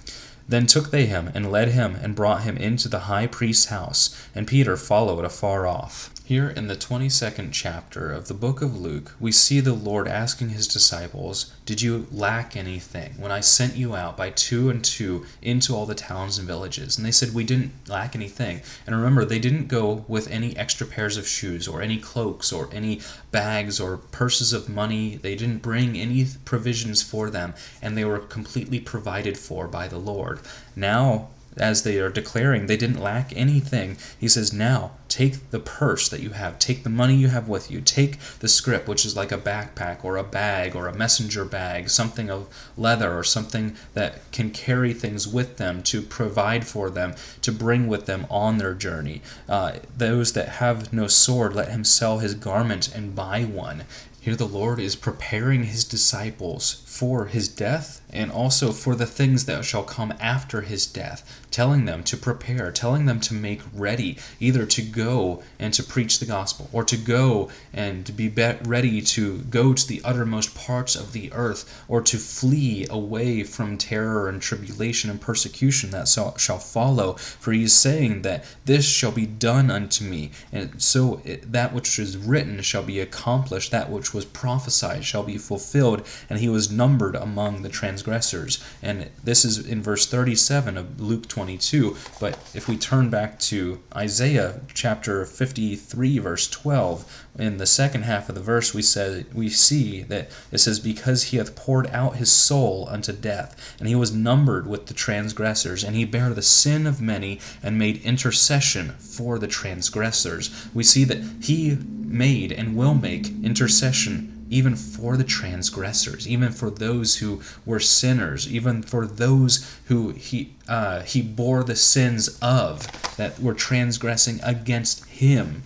Then 0.48 0.66
took 0.66 0.90
they 0.90 1.06
him, 1.06 1.30
and 1.32 1.52
led 1.52 1.68
him, 1.68 1.96
and 2.02 2.16
brought 2.16 2.42
him 2.42 2.56
into 2.56 2.88
the 2.88 3.00
high 3.00 3.28
priest's 3.28 3.66
house, 3.66 4.20
and 4.34 4.48
Peter 4.48 4.76
followed 4.76 5.24
afar 5.24 5.68
off. 5.68 6.10
Here 6.30 6.48
in 6.48 6.68
the 6.68 6.76
22nd 6.76 7.48
chapter 7.50 8.12
of 8.12 8.28
the 8.28 8.34
book 8.34 8.62
of 8.62 8.80
Luke, 8.80 9.16
we 9.18 9.32
see 9.32 9.58
the 9.58 9.72
Lord 9.72 10.06
asking 10.06 10.50
his 10.50 10.68
disciples, 10.68 11.52
Did 11.66 11.82
you 11.82 12.06
lack 12.12 12.56
anything 12.56 13.14
when 13.18 13.32
I 13.32 13.40
sent 13.40 13.74
you 13.74 13.96
out 13.96 14.16
by 14.16 14.30
two 14.30 14.70
and 14.70 14.84
two 14.84 15.26
into 15.42 15.74
all 15.74 15.86
the 15.86 15.96
towns 15.96 16.38
and 16.38 16.46
villages? 16.46 16.96
And 16.96 17.04
they 17.04 17.10
said, 17.10 17.34
We 17.34 17.42
didn't 17.42 17.72
lack 17.88 18.14
anything. 18.14 18.62
And 18.86 18.94
remember, 18.94 19.24
they 19.24 19.40
didn't 19.40 19.66
go 19.66 20.04
with 20.06 20.30
any 20.30 20.56
extra 20.56 20.86
pairs 20.86 21.16
of 21.16 21.26
shoes 21.26 21.66
or 21.66 21.82
any 21.82 21.98
cloaks 21.98 22.52
or 22.52 22.68
any 22.72 23.00
bags 23.32 23.80
or 23.80 23.96
purses 23.96 24.52
of 24.52 24.68
money. 24.68 25.16
They 25.16 25.34
didn't 25.34 25.62
bring 25.62 25.98
any 25.98 26.28
provisions 26.44 27.02
for 27.02 27.28
them, 27.28 27.54
and 27.82 27.98
they 27.98 28.04
were 28.04 28.20
completely 28.20 28.78
provided 28.78 29.36
for 29.36 29.66
by 29.66 29.88
the 29.88 29.98
Lord. 29.98 30.38
Now, 30.76 31.30
as 31.56 31.82
they 31.82 31.98
are 31.98 32.08
declaring 32.08 32.66
they 32.66 32.76
didn't 32.76 33.00
lack 33.00 33.34
anything. 33.36 33.96
He 34.18 34.28
says, 34.28 34.52
Now 34.52 34.92
take 35.08 35.50
the 35.50 35.58
purse 35.58 36.08
that 36.08 36.20
you 36.20 36.30
have, 36.30 36.58
take 36.58 36.84
the 36.84 36.90
money 36.90 37.16
you 37.16 37.28
have 37.28 37.48
with 37.48 37.70
you, 37.70 37.80
take 37.80 38.18
the 38.38 38.48
scrip, 38.48 38.86
which 38.86 39.04
is 39.04 39.16
like 39.16 39.32
a 39.32 39.38
backpack 39.38 40.04
or 40.04 40.16
a 40.16 40.22
bag 40.22 40.76
or 40.76 40.86
a 40.86 40.96
messenger 40.96 41.44
bag, 41.44 41.90
something 41.90 42.30
of 42.30 42.48
leather 42.76 43.12
or 43.12 43.24
something 43.24 43.76
that 43.94 44.20
can 44.30 44.50
carry 44.50 44.92
things 44.92 45.26
with 45.26 45.56
them 45.56 45.82
to 45.82 46.00
provide 46.00 46.66
for 46.66 46.88
them, 46.88 47.14
to 47.42 47.50
bring 47.50 47.88
with 47.88 48.06
them 48.06 48.26
on 48.30 48.58
their 48.58 48.74
journey. 48.74 49.20
Uh, 49.48 49.72
those 49.96 50.32
that 50.34 50.48
have 50.48 50.92
no 50.92 51.06
sword, 51.06 51.54
let 51.54 51.70
him 51.70 51.84
sell 51.84 52.18
his 52.18 52.34
garment 52.34 52.94
and 52.94 53.16
buy 53.16 53.42
one. 53.42 53.84
Here 54.20 54.36
the 54.36 54.46
Lord 54.46 54.78
is 54.78 54.96
preparing 54.96 55.64
his 55.64 55.82
disciples 55.82 56.82
for 57.00 57.24
his 57.28 57.48
death 57.48 58.02
and 58.12 58.30
also 58.30 58.72
for 58.72 58.94
the 58.94 59.06
things 59.06 59.46
that 59.46 59.64
shall 59.64 59.82
come 59.82 60.12
after 60.20 60.60
his 60.60 60.84
death, 60.86 61.40
telling 61.50 61.86
them 61.86 62.02
to 62.02 62.14
prepare, 62.14 62.70
telling 62.70 63.06
them 63.06 63.18
to 63.18 63.32
make 63.32 63.62
ready, 63.72 64.18
either 64.38 64.66
to 64.66 64.82
go 64.82 65.42
and 65.58 65.72
to 65.72 65.82
preach 65.82 66.18
the 66.18 66.26
gospel, 66.26 66.68
or 66.72 66.84
to 66.84 66.98
go 66.98 67.48
and 67.72 68.14
be 68.16 68.28
ready 68.66 69.00
to 69.00 69.38
go 69.44 69.72
to 69.72 69.88
the 69.88 70.02
uttermost 70.04 70.54
parts 70.54 70.94
of 70.94 71.12
the 71.12 71.32
earth, 71.32 71.82
or 71.88 72.02
to 72.02 72.18
flee 72.18 72.86
away 72.90 73.42
from 73.44 73.78
terror 73.78 74.28
and 74.28 74.42
tribulation 74.42 75.08
and 75.08 75.22
persecution 75.22 75.90
that 75.90 76.06
shall 76.06 76.58
follow. 76.58 77.14
For 77.14 77.52
he 77.52 77.62
is 77.62 77.74
saying 77.74 78.22
that 78.22 78.44
this 78.66 78.84
shall 78.84 79.12
be 79.12 79.24
done 79.24 79.70
unto 79.70 80.04
me, 80.04 80.32
and 80.52 80.82
so 80.82 81.22
that 81.24 81.72
which 81.72 81.98
is 81.98 82.18
written 82.18 82.60
shall 82.60 82.82
be 82.82 83.00
accomplished, 83.00 83.70
that 83.70 83.88
which 83.88 84.12
was 84.12 84.26
prophesied 84.26 85.04
shall 85.06 85.22
be 85.22 85.38
fulfilled, 85.38 86.06
and 86.28 86.40
he 86.40 86.50
was 86.50 86.70
numbered 86.70 86.89
among 86.98 87.62
the 87.62 87.68
transgressors. 87.68 88.62
And 88.82 89.10
this 89.22 89.44
is 89.44 89.58
in 89.66 89.82
verse 89.82 90.06
37 90.06 90.76
of 90.76 91.00
Luke 91.00 91.28
22. 91.28 91.96
But 92.20 92.38
if 92.54 92.68
we 92.68 92.76
turn 92.76 93.10
back 93.10 93.38
to 93.40 93.80
Isaiah 93.94 94.60
chapter 94.74 95.24
53, 95.24 96.18
verse 96.18 96.48
12, 96.48 97.26
in 97.38 97.58
the 97.58 97.66
second 97.66 98.02
half 98.02 98.28
of 98.28 98.34
the 98.34 98.40
verse 98.40 98.74
we 98.74 98.82
said 98.82 99.32
we 99.32 99.48
see 99.48 100.02
that 100.02 100.30
it 100.50 100.58
says 100.58 100.80
because 100.80 101.24
he 101.24 101.36
hath 101.36 101.54
poured 101.54 101.86
out 101.88 102.16
his 102.16 102.30
soul 102.30 102.86
unto 102.90 103.12
death 103.12 103.74
and 103.78 103.88
he 103.88 103.94
was 103.94 104.12
numbered 104.12 104.66
with 104.66 104.86
the 104.86 104.94
transgressors 104.94 105.84
and 105.84 105.94
he 105.94 106.04
bare 106.04 106.34
the 106.34 106.42
sin 106.42 106.86
of 106.86 107.00
many 107.00 107.40
and 107.62 107.78
made 107.78 108.02
intercession 108.02 108.90
for 108.98 109.38
the 109.38 109.46
transgressors 109.46 110.68
we 110.74 110.82
see 110.82 111.04
that 111.04 111.22
he 111.40 111.78
made 112.04 112.50
and 112.52 112.76
will 112.76 112.94
make 112.94 113.28
intercession 113.42 114.39
even 114.50 114.74
for 114.74 115.16
the 115.16 115.24
transgressors, 115.24 116.28
even 116.28 116.52
for 116.52 116.68
those 116.68 117.16
who 117.18 117.40
were 117.64 117.80
sinners, 117.80 118.52
even 118.52 118.82
for 118.82 119.06
those 119.06 119.66
who 119.86 120.10
he 120.10 120.52
uh, 120.68 121.00
he 121.02 121.22
bore 121.22 121.64
the 121.64 121.76
sins 121.76 122.38
of 122.42 122.86
that 123.16 123.40
were 123.40 123.54
transgressing 123.54 124.40
against 124.42 125.04
him. 125.06 125.62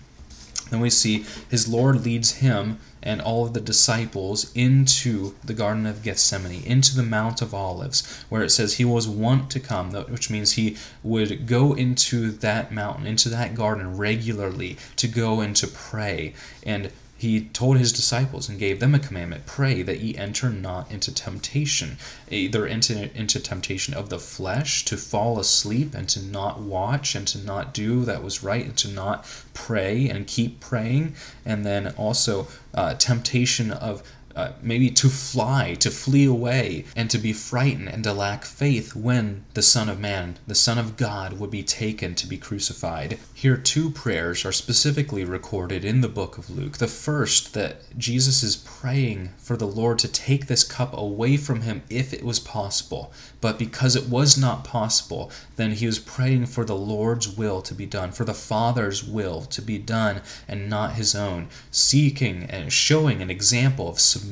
Then 0.69 0.79
we 0.79 0.89
see 0.89 1.25
his 1.49 1.67
Lord 1.67 2.03
leads 2.03 2.37
him 2.37 2.79
and 3.03 3.21
all 3.21 3.45
of 3.45 3.53
the 3.53 3.61
disciples 3.61 4.51
into 4.55 5.35
the 5.43 5.53
Garden 5.53 5.85
of 5.85 6.01
Gethsemane, 6.01 6.63
into 6.63 6.95
the 6.95 7.03
Mount 7.03 7.41
of 7.41 7.53
Olives, 7.53 8.25
where 8.29 8.41
it 8.41 8.49
says 8.49 8.73
he 8.73 8.85
was 8.85 9.07
wont 9.07 9.51
to 9.51 9.59
come, 9.59 9.91
which 9.91 10.31
means 10.31 10.53
he 10.53 10.75
would 11.03 11.45
go 11.45 11.73
into 11.73 12.31
that 12.31 12.71
mountain, 12.71 13.05
into 13.05 13.29
that 13.29 13.53
garden 13.53 13.95
regularly 13.95 14.77
to 14.95 15.07
go 15.07 15.39
and 15.39 15.55
to 15.55 15.67
pray. 15.67 16.33
And 16.63 16.91
he 17.17 17.45
told 17.45 17.77
his 17.77 17.93
disciples 17.93 18.49
and 18.49 18.59
gave 18.59 18.79
them 18.79 18.93
a 18.93 18.99
commandment 18.99 19.45
pray 19.45 19.81
that 19.81 20.01
ye 20.01 20.17
enter 20.17 20.49
not 20.49 20.89
into 20.91 21.13
temptation 21.13 21.97
either 22.29 22.67
into, 22.67 23.09
into 23.17 23.39
temptation 23.39 23.93
of 23.93 24.09
the 24.09 24.19
flesh 24.19 24.83
to 24.83 24.97
fall 24.97 25.39
asleep 25.39 25.93
and 25.93 26.09
to 26.09 26.21
not 26.21 26.59
watch 26.59 27.15
and 27.15 27.27
to 27.27 27.37
not 27.37 27.73
do 27.73 28.03
that 28.03 28.23
was 28.23 28.43
right 28.43 28.65
and 28.65 28.77
to 28.77 28.89
not 28.89 29.25
pray 29.53 30.09
and 30.09 30.27
keep 30.27 30.59
praying 30.59 31.15
and 31.45 31.65
then 31.65 31.87
also 31.95 32.47
uh, 32.73 32.93
temptation 32.95 33.71
of 33.71 34.03
uh, 34.35 34.51
maybe 34.61 34.89
to 34.89 35.07
fly, 35.07 35.75
to 35.75 35.89
flee 35.89 36.25
away, 36.25 36.85
and 36.95 37.09
to 37.09 37.17
be 37.17 37.31
frightened 37.31 37.87
and 37.87 38.03
to 38.03 38.11
lack 38.11 38.43
faith 38.43 38.93
when 38.93 39.45
the 39.53 39.61
Son 39.61 39.87
of 39.87 39.99
Man, 39.99 40.37
the 40.45 40.53
Son 40.53 40.77
of 40.77 40.97
God, 40.97 41.39
would 41.39 41.49
be 41.49 41.63
taken 41.63 42.15
to 42.15 42.27
be 42.27 42.37
crucified. 42.37 43.17
Here, 43.33 43.55
two 43.55 43.89
prayers 43.89 44.43
are 44.43 44.51
specifically 44.51 45.23
recorded 45.23 45.85
in 45.85 46.01
the 46.01 46.09
book 46.09 46.37
of 46.37 46.49
Luke. 46.49 46.77
The 46.77 46.87
first, 46.87 47.53
that 47.53 47.97
Jesus 47.97 48.43
is 48.43 48.57
praying 48.57 49.29
for 49.37 49.55
the 49.55 49.67
Lord 49.67 49.99
to 49.99 50.07
take 50.09 50.47
this 50.47 50.65
cup 50.65 50.95
away 50.97 51.37
from 51.37 51.61
him 51.61 51.83
if 51.89 52.13
it 52.13 52.23
was 52.23 52.39
possible. 52.39 53.13
But 53.39 53.57
because 53.57 53.95
it 53.95 54.09
was 54.09 54.37
not 54.37 54.65
possible, 54.65 55.31
then 55.55 55.71
he 55.71 55.85
was 55.85 55.99
praying 55.99 56.47
for 56.47 56.65
the 56.65 56.75
Lord's 56.75 57.29
will 57.29 57.61
to 57.61 57.73
be 57.73 57.85
done, 57.85 58.11
for 58.11 58.25
the 58.25 58.33
Father's 58.33 59.03
will 59.03 59.43
to 59.43 59.61
be 59.61 59.77
done, 59.77 60.21
and 60.47 60.69
not 60.69 60.95
his 60.95 61.15
own, 61.15 61.47
seeking 61.71 62.43
and 62.43 62.73
showing 62.73 63.21
an 63.21 63.29
example 63.29 63.87
of 63.87 63.99
submission 63.99 64.24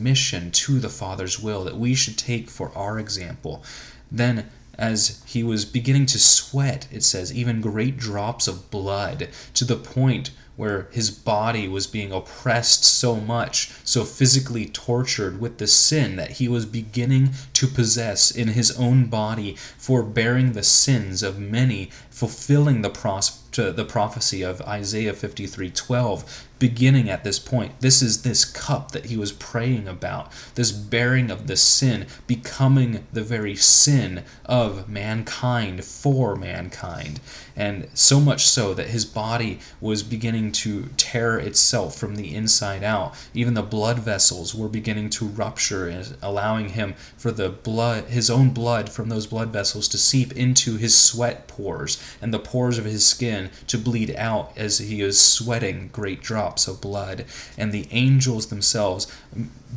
to 0.52 0.80
the 0.80 0.90
Father's 0.90 1.40
will 1.40 1.64
that 1.64 1.78
we 1.78 1.94
should 1.96 2.18
take 2.18 2.50
for 2.50 2.72
our 2.78 3.00
example. 3.00 3.64
Then 4.12 4.50
as 4.78 5.22
he 5.26 5.44
was 5.44 5.66
beginning 5.66 6.08
to 6.08 6.20
sweat, 6.20 6.88
it 6.92 7.04
says, 7.04 7.34
even 7.34 7.62
great 7.62 7.98
drops 7.98 8.48
of 8.48 8.72
blood, 8.72 9.30
to 9.54 9.66
the 9.66 9.76
point 9.76 10.32
where 10.56 10.88
his 10.92 11.10
body 11.10 11.68
was 11.68 11.88
being 11.88 12.12
oppressed 12.12 12.84
so 12.84 13.16
much, 13.16 13.72
so 13.84 14.04
physically 14.04 14.68
tortured 14.68 15.40
with 15.40 15.58
the 15.58 15.68
sin 15.68 16.16
that 16.16 16.32
he 16.32 16.48
was 16.48 16.66
beginning 16.66 17.32
to 17.54 17.66
possess 17.66 18.30
in 18.30 18.50
his 18.50 18.72
own 18.78 19.06
body 19.08 19.56
for 19.78 20.04
bearing 20.04 20.54
the 20.54 20.64
sins 20.64 21.24
of 21.24 21.40
many, 21.40 21.90
fulfilling 22.13 22.84
the, 22.84 22.89
pros- 22.91 23.41
the 23.52 23.86
prophecy 23.86 24.43
of 24.43 24.62
Isaiah 24.62 25.13
53:12 25.13 26.45
beginning 26.60 27.10
at 27.10 27.26
this 27.26 27.39
point. 27.39 27.78
This 27.82 28.02
is 28.02 28.21
this 28.21 28.45
cup 28.45 28.91
that 28.91 29.08
he 29.08 29.17
was 29.17 29.34
praying 29.34 29.86
about, 29.86 30.32
this 30.56 30.71
bearing 30.71 31.30
of 31.30 31.47
the 31.47 31.58
sin, 31.58 32.08
becoming 32.26 33.06
the 33.12 33.21
very 33.21 33.54
sin 33.54 34.23
of 34.45 34.88
mankind 34.88 35.84
for 35.84 36.38
mankind. 36.38 37.19
And 37.54 37.89
so 37.93 38.21
much 38.21 38.47
so 38.47 38.73
that 38.76 38.88
his 38.88 39.04
body 39.04 39.60
was 39.82 40.04
beginning 40.04 40.54
to 40.54 40.86
tear 40.95 41.38
itself 41.38 41.97
from 41.97 42.15
the 42.15 42.34
inside 42.34 42.84
out. 42.84 43.13
Even 43.34 43.56
the 43.56 43.62
blood 43.62 43.99
vessels 43.99 44.56
were 44.56 44.69
beginning 44.69 45.10
to 45.10 45.26
rupture, 45.26 46.04
allowing 46.21 46.69
him 46.69 46.93
for 47.17 47.32
the 47.34 47.49
blood, 47.49 48.06
his 48.06 48.30
own 48.30 48.52
blood 48.52 48.89
from 48.89 49.10
those 49.10 49.28
blood 49.28 49.49
vessels 49.49 49.89
to 49.89 49.97
seep 49.97 50.32
into 50.32 50.78
his 50.78 50.97
sweat 50.97 51.47
pores 51.47 51.97
and 52.22 52.34
the 52.34 52.39
pores 52.39 52.78
of 52.78 52.86
his 52.86 53.06
skin 53.06 53.50
to 53.68 53.78
bleed 53.78 54.16
out 54.16 54.52
as 54.58 54.80
he 54.80 55.02
is 55.02 55.20
sweating 55.20 55.89
great 55.92 56.22
drops 56.22 56.68
of 56.68 56.82
blood. 56.82 57.26
And 57.58 57.72
the 57.72 57.88
angels 57.92 58.48
themselves 58.48 59.08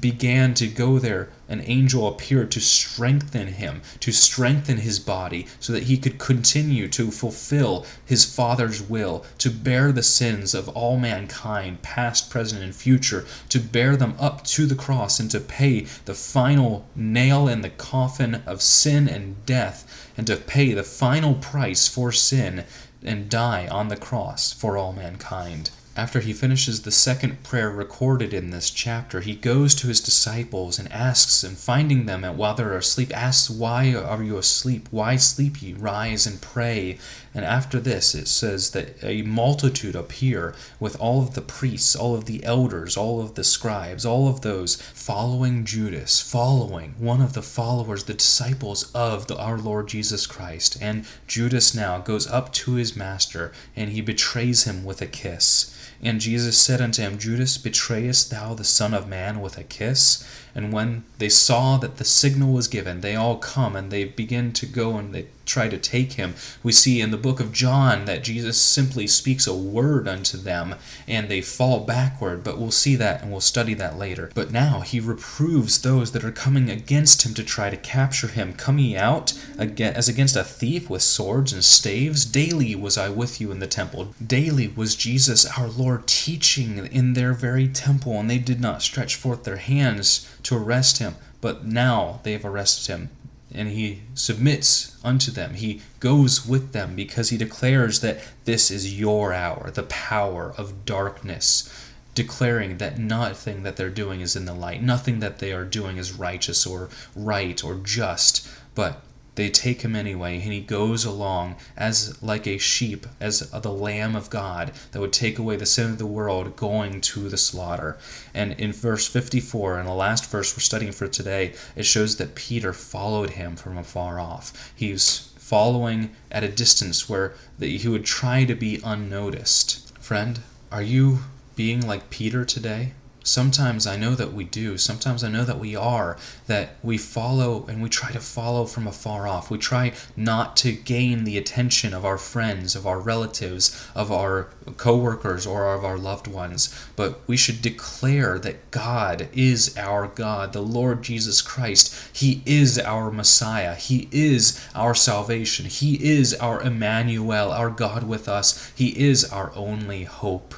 began 0.01 0.55
to 0.55 0.67
go 0.67 0.99
there. 0.99 1.29
An 1.49 1.61
angel 1.65 2.09
appeared 2.09 2.51
to 2.53 2.61
strengthen 2.61 3.49
him, 3.49 3.83
to 4.01 4.11
strengthen 4.13 4.79
his 4.79 4.99
body, 4.99 5.47
so 5.61 5.73
that 5.73 5.85
he 5.85 5.97
could 5.97 6.19
continue 6.19 6.89
to 6.89 7.11
fulfill 7.11 7.87
his 8.05 8.25
Father's 8.25 8.83
will, 8.83 9.25
to 9.39 9.51
bear 9.51 9.93
the 9.93 10.03
sins 10.03 10.55
of 10.55 10.69
all 10.71 10.97
mankind, 10.97 11.83
past, 11.83 12.31
present, 12.31 12.63
and 12.63 12.75
future, 12.75 13.25
to 13.49 13.61
bear 13.61 13.97
them 13.97 14.15
up 14.19 14.45
to 14.45 14.67
the 14.67 14.75
cross, 14.75 15.21
and 15.21 15.31
to 15.31 15.41
pay 15.41 15.87
the 16.05 16.15
final 16.15 16.85
nail 16.97 17.47
in 17.47 17.61
the 17.61 17.71
coffin 17.71 18.43
of 18.47 18.61
sin 18.61 19.09
and 19.09 19.47
death, 19.47 20.11
and 20.17 20.27
to 20.27 20.37
pay 20.37 20.73
the 20.73 20.83
final 20.83 21.35
price 21.35 21.87
for 21.87 22.11
sin 22.11 22.65
and 23.05 23.29
die 23.31 23.69
on 23.69 23.89
the 23.89 23.97
cross 23.97 24.53
for 24.53 24.77
all 24.77 24.93
mankind. 24.93 25.71
After 25.97 26.21
he 26.21 26.35
finishes 26.35 26.83
the 26.83 26.91
second 26.91 27.43
prayer 27.43 27.71
recorded 27.71 28.35
in 28.35 28.51
this 28.51 28.69
chapter, 28.69 29.23
he 29.23 29.35
goes 29.35 29.75
to 29.77 29.87
his 29.87 29.99
disciples 29.99 30.79
and 30.79 30.93
asks, 30.93 31.43
and 31.43 31.57
finding 31.57 32.05
them 32.05 32.23
while 32.37 32.53
they're 32.53 32.77
asleep, 32.77 33.17
asks, 33.17 33.49
Why 33.49 33.95
are 33.95 34.23
you 34.23 34.37
asleep? 34.37 34.89
Why 34.91 35.17
sleep 35.17 35.63
ye? 35.63 35.73
Rise 35.73 36.27
and 36.27 36.43
pray. 36.43 36.99
And 37.35 37.47
after 37.47 37.81
this, 37.81 38.15
it 38.15 38.29
says 38.29 38.73
that 38.73 39.03
a 39.03 39.23
multitude 39.23 39.97
appear 39.97 40.55
with 40.79 41.01
all 41.01 41.23
of 41.23 41.33
the 41.33 41.41
priests, 41.41 41.97
all 41.97 42.15
of 42.15 42.27
the 42.27 42.45
elders, 42.45 42.99
all 42.99 43.23
of 43.23 43.35
the 43.35 43.45
scribes, 43.45 44.05
all 44.05 44.29
of 44.29 44.43
those 44.43 44.77
following 44.77 45.65
Judas, 45.65 46.21
following 46.21 46.95
one 46.99 47.23
of 47.23 47.33
the 47.33 47.43
followers, 47.43 48.05
the 48.05 48.13
disciples 48.13 48.93
of 48.93 49.29
the, 49.29 49.37
our 49.39 49.57
Lord 49.57 49.89
Jesus 49.89 50.27
Christ. 50.27 50.77
And 50.79 51.07
Judas 51.27 51.75
now 51.75 52.01
goes 52.01 52.27
up 52.27 52.53
to 52.53 52.75
his 52.75 52.95
master 52.95 53.51
and 53.75 53.93
he 53.93 54.03
betrays 54.03 54.65
him 54.65 54.85
with 54.85 55.01
a 55.01 55.07
kiss. 55.07 55.73
And 56.03 56.21
Jesus 56.21 56.59
said 56.59 56.81
unto 56.81 57.03
him, 57.03 57.19
Judas, 57.19 57.59
betrayest 57.59 58.31
thou 58.31 58.55
the 58.55 58.65
Son 58.65 58.95
of 58.95 59.09
Man 59.09 59.41
with 59.41 59.57
a 59.59 59.65
kiss? 59.65 60.25
And 60.57 60.73
when 60.73 61.05
they 61.19 61.29
saw 61.29 61.77
that 61.77 61.99
the 61.99 62.05
signal 62.05 62.55
was 62.55 62.67
given, 62.67 63.03
they 63.03 63.15
all 63.15 63.37
come 63.37 63.77
and 63.77 63.91
they 63.91 64.05
begin 64.05 64.55
to 64.55 64.65
go 64.65 64.97
and 64.97 65.15
they 65.15 65.27
try 65.45 65.69
to 65.69 65.79
take 65.79 66.15
him. 66.15 66.35
We 66.63 66.73
see 66.73 67.01
in 67.01 67.13
the 67.13 67.17
book 67.17 67.39
of 67.41 67.53
John 67.53 68.07
that 68.07 68.25
Jesus 68.25 68.61
simply 68.61 69.07
speaks 69.07 69.47
a 69.47 69.55
word 69.55 70.09
unto 70.09 70.37
them 70.37 70.75
and 71.07 71.29
they 71.29 71.41
fall 71.41 71.81
backward, 71.85 72.43
but 72.43 72.59
we'll 72.59 72.73
see 72.73 72.97
that 72.97 73.23
and 73.23 73.31
we'll 73.31 73.41
study 73.41 73.75
that 73.75 73.99
later. 73.99 74.31
But 74.35 74.51
now 74.51 74.81
he 74.81 74.99
reproves 74.99 75.81
those 75.83 76.13
that 76.13 76.25
are 76.25 76.33
coming 76.33 76.69
against 76.69 77.25
him 77.25 77.35
to 77.35 77.45
try 77.45 77.71
to 77.71 77.77
capture 77.77 78.29
him. 78.29 78.55
Come 78.55 78.79
ye 78.79 78.97
out 78.97 79.35
as 79.59 80.09
against 80.09 80.37
a 80.37 80.43
thief 80.43 80.91
with 80.91 81.03
swords 81.03 81.53
and 81.53 81.63
staves? 81.63 82.25
Daily 82.25 82.75
was 82.75 82.99
I 82.99 83.09
with 83.11 83.41
you 83.41 83.53
in 83.53 83.61
the 83.61 83.67
temple. 83.67 84.15
Daily 84.27 84.69
was 84.69 84.97
Jesus 84.97 85.47
our 85.59 85.69
Lord 85.69 86.07
teaching 86.07 86.87
in 86.87 87.13
their 87.13 87.35
very 87.35 87.69
temple, 87.69 88.19
and 88.19 88.29
they 88.29 88.39
did 88.39 88.61
not 88.61 88.83
stretch 88.83 89.15
forth 89.15 89.45
their 89.45 89.57
hands 89.57 90.29
to 90.47 90.57
arrest 90.57 90.99
him. 90.99 91.17
But 91.41 91.65
now 91.65 92.21
they 92.23 92.33
have 92.33 92.45
arrested 92.45 92.93
him 92.93 93.11
and 93.55 93.69
he 93.69 94.03
submits 94.15 94.97
unto 95.05 95.31
them. 95.31 95.55
He 95.55 95.81
goes 96.01 96.47
with 96.47 96.73
them 96.73 96.95
because 96.95 97.31
he 97.31 97.37
declares 97.37 98.01
that 98.01 98.21
this 98.45 98.71
is 98.71 98.99
your 98.99 99.33
hour, 99.33 99.71
the 99.71 99.85
power 99.85 100.53
of 100.59 100.85
darkness, 100.85 101.73
declaring 102.15 102.79
that 102.79 102.99
nothing 102.99 103.63
that 103.63 103.77
they're 103.77 103.89
doing 103.91 104.21
is 104.21 104.37
in 104.37 104.45
the 104.45 104.53
light, 104.53 104.83
nothing 104.83 105.21
that 105.21 105.39
they 105.39 105.53
are 105.53 105.65
doing 105.65 105.97
is 105.97 106.13
righteous 106.13 106.67
or 106.67 106.89
right 107.15 107.63
or 107.63 107.77
just, 107.77 108.49
but 108.75 109.03
they 109.37 109.49
take 109.51 109.83
him 109.83 109.95
anyway, 109.95 110.41
and 110.41 110.53
he 110.53 110.61
goes 110.61 111.05
along 111.05 111.57
as 111.77 112.21
like 112.23 112.47
a 112.47 112.59
sheep, 112.59 113.07
as 113.21 113.41
the 113.51 113.73
Lamb 113.73 114.17
of 114.17 114.31
God 114.31 114.73
that 114.91 115.01
would 115.01 115.13
take 115.13 115.39
away 115.39 115.57
the 115.57 115.67
sin 115.67 115.91
of 115.91 115.99
the 115.99 116.07
world, 116.07 116.57
going 116.57 117.01
to 117.03 117.29
the 117.29 117.37
slaughter. 117.37 117.99
And 118.35 118.53
in 118.55 118.73
verse 118.73 119.07
54, 119.07 119.79
in 119.81 119.87
the 119.87 119.95
last 119.95 120.31
verse 120.31 120.57
we're 120.57 120.61
studying 120.61 120.93
for 120.93 121.07
today, 121.07 121.55
it 121.77 121.85
shows 121.85 122.17
that 122.17 122.35
Peter 122.35 122.73
followed 122.73 123.31
him 123.31 123.57
from 123.57 123.79
afar 123.79 124.19
off. 124.19 124.73
He's 124.75 125.33
following 125.37 126.11
at 126.33 126.43
a 126.43 126.49
distance 126.49 127.09
where 127.09 127.35
he 127.61 127.89
would 127.89 128.05
try 128.05 128.45
to 128.45 128.55
be 128.55 128.81
unnoticed. 128.83 129.97
Friend, 130.01 130.41
are 130.73 130.83
you 130.83 131.21
being 131.55 131.87
like 131.87 132.11
Peter 132.11 132.45
today? 132.45 132.93
Sometimes 133.27 133.89
I 133.89 133.97
know 133.97 134.15
that 134.15 134.33
we 134.33 134.45
do. 134.45 134.79
Sometimes 134.79 135.25
I 135.25 135.29
know 135.29 135.45
that 135.45 135.59
we 135.59 135.75
are. 135.75 136.17
That 136.47 136.77
we 136.81 136.97
follow 136.97 137.67
and 137.67 137.83
we 137.83 137.89
try 137.89 138.13
to 138.13 138.21
follow 138.21 138.67
from 138.67 138.87
afar 138.87 139.27
off. 139.27 139.51
We 139.51 139.59
try 139.59 139.95
not 140.15 140.57
to 140.59 140.71
gain 140.71 141.25
the 141.25 141.37
attention 141.37 141.93
of 141.93 142.05
our 142.05 142.19
friends, 142.19 142.77
of 142.77 142.87
our 142.87 143.01
relatives, 143.01 143.85
of 143.97 144.13
our 144.13 144.51
coworkers, 144.77 145.45
or 145.45 145.75
of 145.75 145.85
our 145.85 145.99
loved 145.99 146.29
ones. 146.29 146.73
But 146.95 147.21
we 147.27 147.37
should 147.37 147.63
declare 147.63 148.39
that 148.39 148.71
God 148.71 149.29
is 149.33 149.77
our 149.77 150.07
God, 150.07 150.53
the 150.53 150.63
Lord 150.63 151.03
Jesus 151.03 151.43
Christ. 151.43 151.93
He 152.13 152.43
is 152.47 152.79
our 152.79 153.11
Messiah. 153.11 153.75
He 153.75 154.09
is 154.13 154.65
our 154.73 154.95
salvation. 154.95 155.67
He 155.67 155.95
is 156.17 156.33
our 156.35 156.63
Emmanuel, 156.63 157.51
our 157.51 157.71
God 157.71 158.05
with 158.05 158.29
us. 158.29 158.71
He 158.77 158.91
is 158.91 159.25
our 159.25 159.51
only 159.57 160.05
hope 160.05 160.55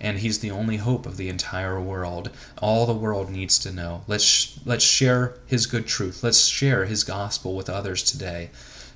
and 0.00 0.18
he's 0.18 0.38
the 0.38 0.50
only 0.50 0.78
hope 0.78 1.06
of 1.06 1.16
the 1.16 1.28
entire 1.28 1.80
world. 1.80 2.30
All 2.58 2.86
the 2.86 2.94
world 2.94 3.30
needs 3.30 3.58
to 3.60 3.72
know. 3.72 4.02
Let's 4.06 4.58
let's 4.64 4.84
share 4.84 5.34
his 5.46 5.66
good 5.66 5.86
truth. 5.86 6.22
Let's 6.22 6.46
share 6.46 6.86
his 6.86 7.04
gospel 7.04 7.54
with 7.54 7.68
others 7.68 8.02
today. 8.02 8.50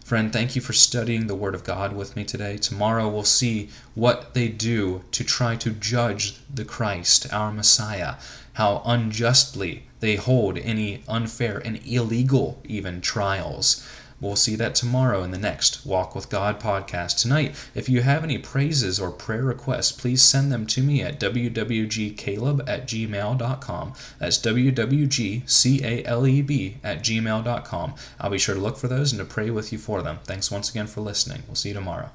Friend, 0.04 0.30
thank 0.30 0.54
you 0.54 0.60
for 0.60 0.74
studying 0.74 1.28
the 1.28 1.34
Word 1.34 1.54
of 1.54 1.64
God 1.64 1.94
with 1.96 2.14
me 2.14 2.24
today. 2.24 2.58
Tomorrow 2.58 3.08
we'll 3.08 3.24
see 3.24 3.70
what 3.94 4.34
they 4.34 4.48
do 4.48 5.02
to 5.12 5.24
try 5.24 5.56
to 5.56 5.70
judge 5.70 6.36
the 6.52 6.66
Christ, 6.66 7.32
our 7.32 7.50
Messiah, 7.50 8.16
how 8.52 8.82
unjustly 8.84 9.86
they 10.00 10.16
hold 10.16 10.58
any 10.58 11.02
unfair 11.08 11.56
and 11.64 11.80
illegal, 11.86 12.60
even 12.64 13.00
trials. 13.00 13.82
We'll 14.24 14.37
see 14.37 14.56
that 14.56 14.74
tomorrow 14.74 15.22
in 15.22 15.32
the 15.32 15.38
next 15.38 15.84
Walk 15.84 16.14
with 16.14 16.30
God 16.30 16.58
podcast. 16.58 17.20
Tonight, 17.20 17.54
if 17.74 17.90
you 17.90 18.00
have 18.00 18.24
any 18.24 18.38
praises 18.38 18.98
or 18.98 19.10
prayer 19.10 19.44
requests, 19.44 19.92
please 19.92 20.22
send 20.22 20.50
them 20.50 20.66
to 20.68 20.82
me 20.82 21.02
at 21.02 21.20
wwgcaleb 21.20 22.66
at 22.66 22.87
gmail.com. 22.88 23.92
That's 24.18 24.38
wwgcaleb 24.38 25.44
at 26.82 27.02
gmail.com. 27.02 27.94
I'll 28.18 28.30
be 28.30 28.38
sure 28.38 28.54
to 28.54 28.60
look 28.62 28.78
for 28.78 28.88
those 28.88 29.12
and 29.12 29.18
to 29.18 29.26
pray 29.26 29.50
with 29.50 29.72
you 29.72 29.78
for 29.78 30.00
them. 30.00 30.20
Thanks 30.24 30.50
once 30.50 30.70
again 30.70 30.87
for 30.87 31.02
listening. 31.02 31.42
We'll 31.46 31.56
see 31.56 31.68
you 31.68 31.74
tomorrow. 31.74 32.08